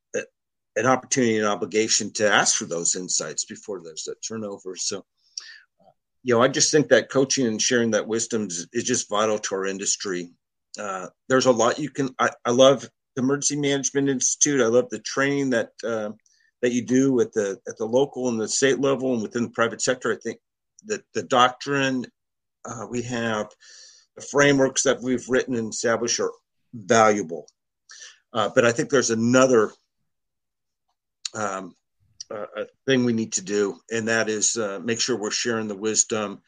an 0.78 0.86
opportunity 0.86 1.38
and 1.38 1.46
obligation 1.46 2.12
to 2.12 2.30
ask 2.30 2.56
for 2.56 2.64
those 2.64 2.94
insights 2.94 3.44
before 3.44 3.80
there's 3.82 4.08
a 4.08 4.14
turnover. 4.16 4.76
So 4.76 5.04
you 6.22 6.34
know, 6.34 6.42
I 6.42 6.48
just 6.48 6.70
think 6.70 6.88
that 6.88 7.10
coaching 7.10 7.46
and 7.46 7.60
sharing 7.60 7.92
that 7.92 8.06
wisdom 8.06 8.46
is, 8.46 8.66
is 8.72 8.84
just 8.84 9.08
vital 9.08 9.38
to 9.38 9.54
our 9.54 9.66
industry. 9.66 10.30
Uh, 10.78 11.08
there's 11.28 11.46
a 11.46 11.52
lot 11.52 11.78
you 11.78 11.90
can. 11.90 12.14
I, 12.18 12.30
I, 12.44 12.50
love 12.50 12.82
the 13.16 13.22
Emergency 13.22 13.56
Management 13.56 14.08
Institute. 14.08 14.60
I 14.60 14.66
love 14.66 14.88
the 14.90 15.00
training 15.00 15.50
that 15.50 15.70
uh, 15.84 16.10
that 16.62 16.72
you 16.72 16.84
do 16.84 17.20
at 17.20 17.32
the 17.32 17.58
at 17.68 17.76
the 17.78 17.84
local 17.84 18.28
and 18.28 18.40
the 18.40 18.48
state 18.48 18.80
level 18.80 19.14
and 19.14 19.22
within 19.22 19.44
the 19.44 19.50
private 19.50 19.80
sector. 19.80 20.12
I 20.12 20.16
think 20.16 20.38
that 20.86 21.02
the 21.14 21.22
doctrine 21.22 22.06
uh, 22.64 22.86
we 22.88 23.02
have, 23.02 23.48
the 24.16 24.22
frameworks 24.22 24.82
that 24.82 25.00
we've 25.00 25.28
written 25.28 25.54
and 25.54 25.72
established 25.72 26.20
are 26.20 26.32
valuable. 26.74 27.46
Uh, 28.32 28.50
but 28.54 28.64
I 28.64 28.72
think 28.72 28.90
there's 28.90 29.10
another 29.10 29.72
um, 31.34 31.74
a 32.30 32.66
thing 32.86 33.04
we 33.04 33.12
need 33.12 33.32
to 33.34 33.42
do, 33.42 33.80
and 33.90 34.08
that 34.08 34.28
is 34.28 34.56
uh, 34.56 34.80
make 34.82 35.00
sure 35.00 35.16
we're 35.16 35.30
sharing 35.30 35.68
the 35.68 35.76
wisdom 35.76 36.42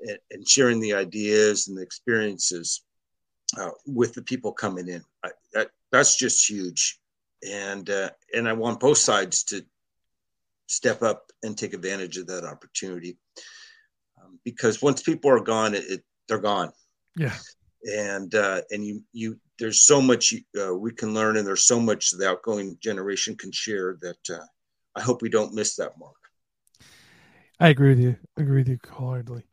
and, 0.00 0.18
and, 0.30 0.48
sharing 0.48 0.80
the 0.80 0.94
ideas 0.94 1.68
and 1.68 1.76
the 1.76 1.82
experiences 1.82 2.82
uh, 3.58 3.70
with 3.86 4.14
the 4.14 4.22
people 4.22 4.52
coming 4.52 4.88
in. 4.88 5.02
I, 5.24 5.30
that, 5.54 5.70
that's 5.90 6.16
just 6.16 6.48
huge, 6.48 7.00
and 7.48 7.88
uh, 7.88 8.10
and 8.34 8.48
I 8.48 8.52
want 8.52 8.80
both 8.80 8.98
sides 8.98 9.44
to 9.44 9.64
step 10.66 11.02
up 11.02 11.30
and 11.42 11.56
take 11.56 11.72
advantage 11.72 12.18
of 12.18 12.26
that 12.26 12.44
opportunity 12.44 13.16
um, 14.22 14.38
because 14.44 14.82
once 14.82 15.02
people 15.02 15.30
are 15.30 15.40
gone, 15.40 15.74
it, 15.74 15.84
it 15.88 16.04
they're 16.28 16.38
gone. 16.38 16.72
Yeah, 17.16 17.34
and 17.84 18.34
uh, 18.34 18.60
and 18.70 18.84
you 18.84 19.02
you 19.12 19.40
there's 19.58 19.86
so 19.86 20.00
much 20.00 20.34
uh, 20.60 20.74
we 20.74 20.92
can 20.92 21.14
learn, 21.14 21.36
and 21.36 21.46
there's 21.46 21.66
so 21.66 21.80
much 21.80 22.10
the 22.10 22.28
outgoing 22.28 22.76
generation 22.82 23.36
can 23.36 23.52
share 23.52 23.96
that 24.02 24.36
uh, 24.36 24.44
I 24.94 25.00
hope 25.00 25.22
we 25.22 25.28
don't 25.28 25.54
miss 25.54 25.76
that 25.76 25.98
mark. 25.98 26.14
I 27.60 27.68
agree 27.68 27.90
with 27.90 28.00
you. 28.00 28.16
I 28.36 28.42
agree 28.42 28.60
with 28.60 28.68
you 28.68 28.78
wholeheartedly. 28.88 29.44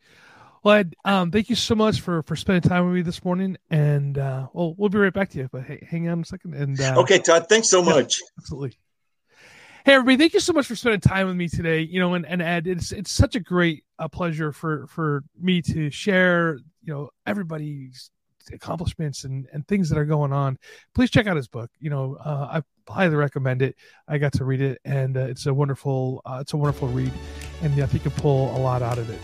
Well, 0.64 0.76
Ed, 0.76 0.96
um, 1.06 1.32
thank 1.32 1.50
you 1.50 1.56
so 1.56 1.76
much 1.76 2.02
for 2.02 2.24
for 2.24 2.36
spending 2.36 2.68
time 2.68 2.86
with 2.86 2.96
me 2.96 3.02
this 3.04 3.24
morning, 3.24 3.58
and 3.70 4.18
uh, 4.18 4.48
well, 4.54 4.74
we'll 4.78 4.90
be 4.90 4.98
right 4.98 5.14
back 5.14 5.30
to 5.30 5.38
you. 5.38 5.50
But 5.52 5.64
hey, 5.64 5.86
hang 5.88 6.10
on 6.10 6.22
a 6.22 6.26
second. 6.26 6.56
And 6.56 6.80
uh, 6.80 7.02
okay, 7.02 7.20
Todd, 7.20 7.48
thanks 7.48 7.70
so 7.70 7.84
much. 7.84 8.20
absolutely. 8.40 8.78
Hey, 9.86 9.94
everybody! 9.94 10.18
Thank 10.18 10.34
you 10.34 10.40
so 10.40 10.54
much 10.54 10.66
for 10.66 10.76
spending 10.76 11.02
time 11.02 11.28
with 11.28 11.36
me 11.36 11.48
today. 11.48 11.82
You 11.82 12.00
know, 12.00 12.16
and, 12.16 12.26
and 12.26 12.42
Ed, 12.42 12.66
it's 12.66 12.92
it's 12.92 13.12
such 13.12 13.36
a 13.36 13.40
great 13.40 13.84
uh, 14.00 14.08
pleasure 14.08 14.52
for 14.52 14.88
for 14.88 15.24
me 15.40 15.62
to 15.62 15.92
share. 15.92 16.58
You 16.82 16.94
know, 16.94 17.10
everybody's 17.28 18.10
accomplishments 18.52 19.24
and, 19.24 19.48
and 19.54 19.68
things 19.68 19.90
that 19.90 19.98
are 19.98 20.06
going 20.06 20.34
on, 20.34 20.58
please 20.94 21.10
check 21.10 21.28
out 21.28 21.36
his 21.36 21.48
book. 21.48 21.70
You 21.80 21.90
know, 21.90 22.18
uh, 22.24 22.62
I 22.62 22.92
highly 22.92 23.16
recommend 23.16 23.62
it. 23.62 23.76
I 24.08 24.18
got 24.18 24.34
to 24.34 24.46
read 24.46 24.62
it, 24.62 24.80
and 24.86 25.18
uh, 25.18 25.22
it's 25.22 25.46
a 25.46 25.54
wonderful 25.54 26.22
uh, 26.26 26.40
it's 26.42 26.54
a 26.54 26.58
wonderful 26.58 26.88
read, 26.90 27.12
and 27.62 27.74
I 27.74 27.86
think 27.86 28.06
you 28.06 28.12
can 28.12 28.22
pull 28.22 28.56
a 28.56 28.60
lot 28.60 28.82
out 28.82 28.98
of 28.98 29.10
it. 29.10 29.20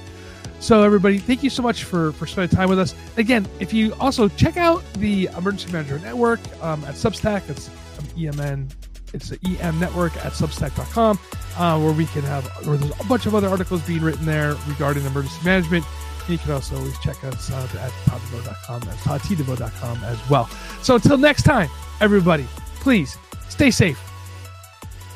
So 0.59 0.83
everybody, 0.83 1.17
thank 1.17 1.41
you 1.41 1.49
so 1.49 1.63
much 1.63 1.83
for 1.83 2.11
for 2.13 2.27
spending 2.27 2.55
time 2.55 2.69
with 2.69 2.79
us. 2.79 2.93
Again, 3.17 3.47
if 3.59 3.73
you 3.73 3.93
also 3.95 4.27
check 4.29 4.57
out 4.57 4.83
the 4.93 5.27
Emergency 5.37 5.71
Management 5.71 6.03
Network 6.03 6.39
um, 6.61 6.83
at 6.85 6.95
Substack, 6.95 7.49
it's 7.49 7.69
EMN. 8.15 8.71
It's 9.13 9.29
the 9.29 9.39
EM 9.59 9.79
Network 9.79 10.15
at 10.17 10.31
Substack.com, 10.31 11.19
uh, 11.57 11.79
where 11.79 11.91
we 11.93 12.05
can 12.05 12.21
have 12.23 12.45
where 12.65 12.77
there's 12.77 12.99
a 12.99 13.03
bunch 13.05 13.25
of 13.25 13.35
other 13.35 13.49
articles 13.49 13.81
being 13.81 14.01
written 14.01 14.25
there 14.25 14.55
regarding 14.67 15.05
emergency 15.05 15.43
management 15.43 15.85
you 16.31 16.37
can 16.37 16.51
also 16.51 16.77
always 16.77 16.97
check 16.99 17.23
us 17.23 17.51
out 17.51 17.73
at 17.75 17.91
todddevoe.com, 18.05 18.81
at 18.83 18.97
toddtdevoe.com 18.97 20.03
as 20.05 20.29
well. 20.29 20.47
So 20.81 20.95
until 20.95 21.17
next 21.17 21.43
time, 21.43 21.69
everybody, 21.99 22.47
please 22.75 23.17
stay 23.49 23.71
safe 23.71 23.99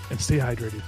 and 0.10 0.20
stay 0.20 0.38
hydrated. 0.38 0.84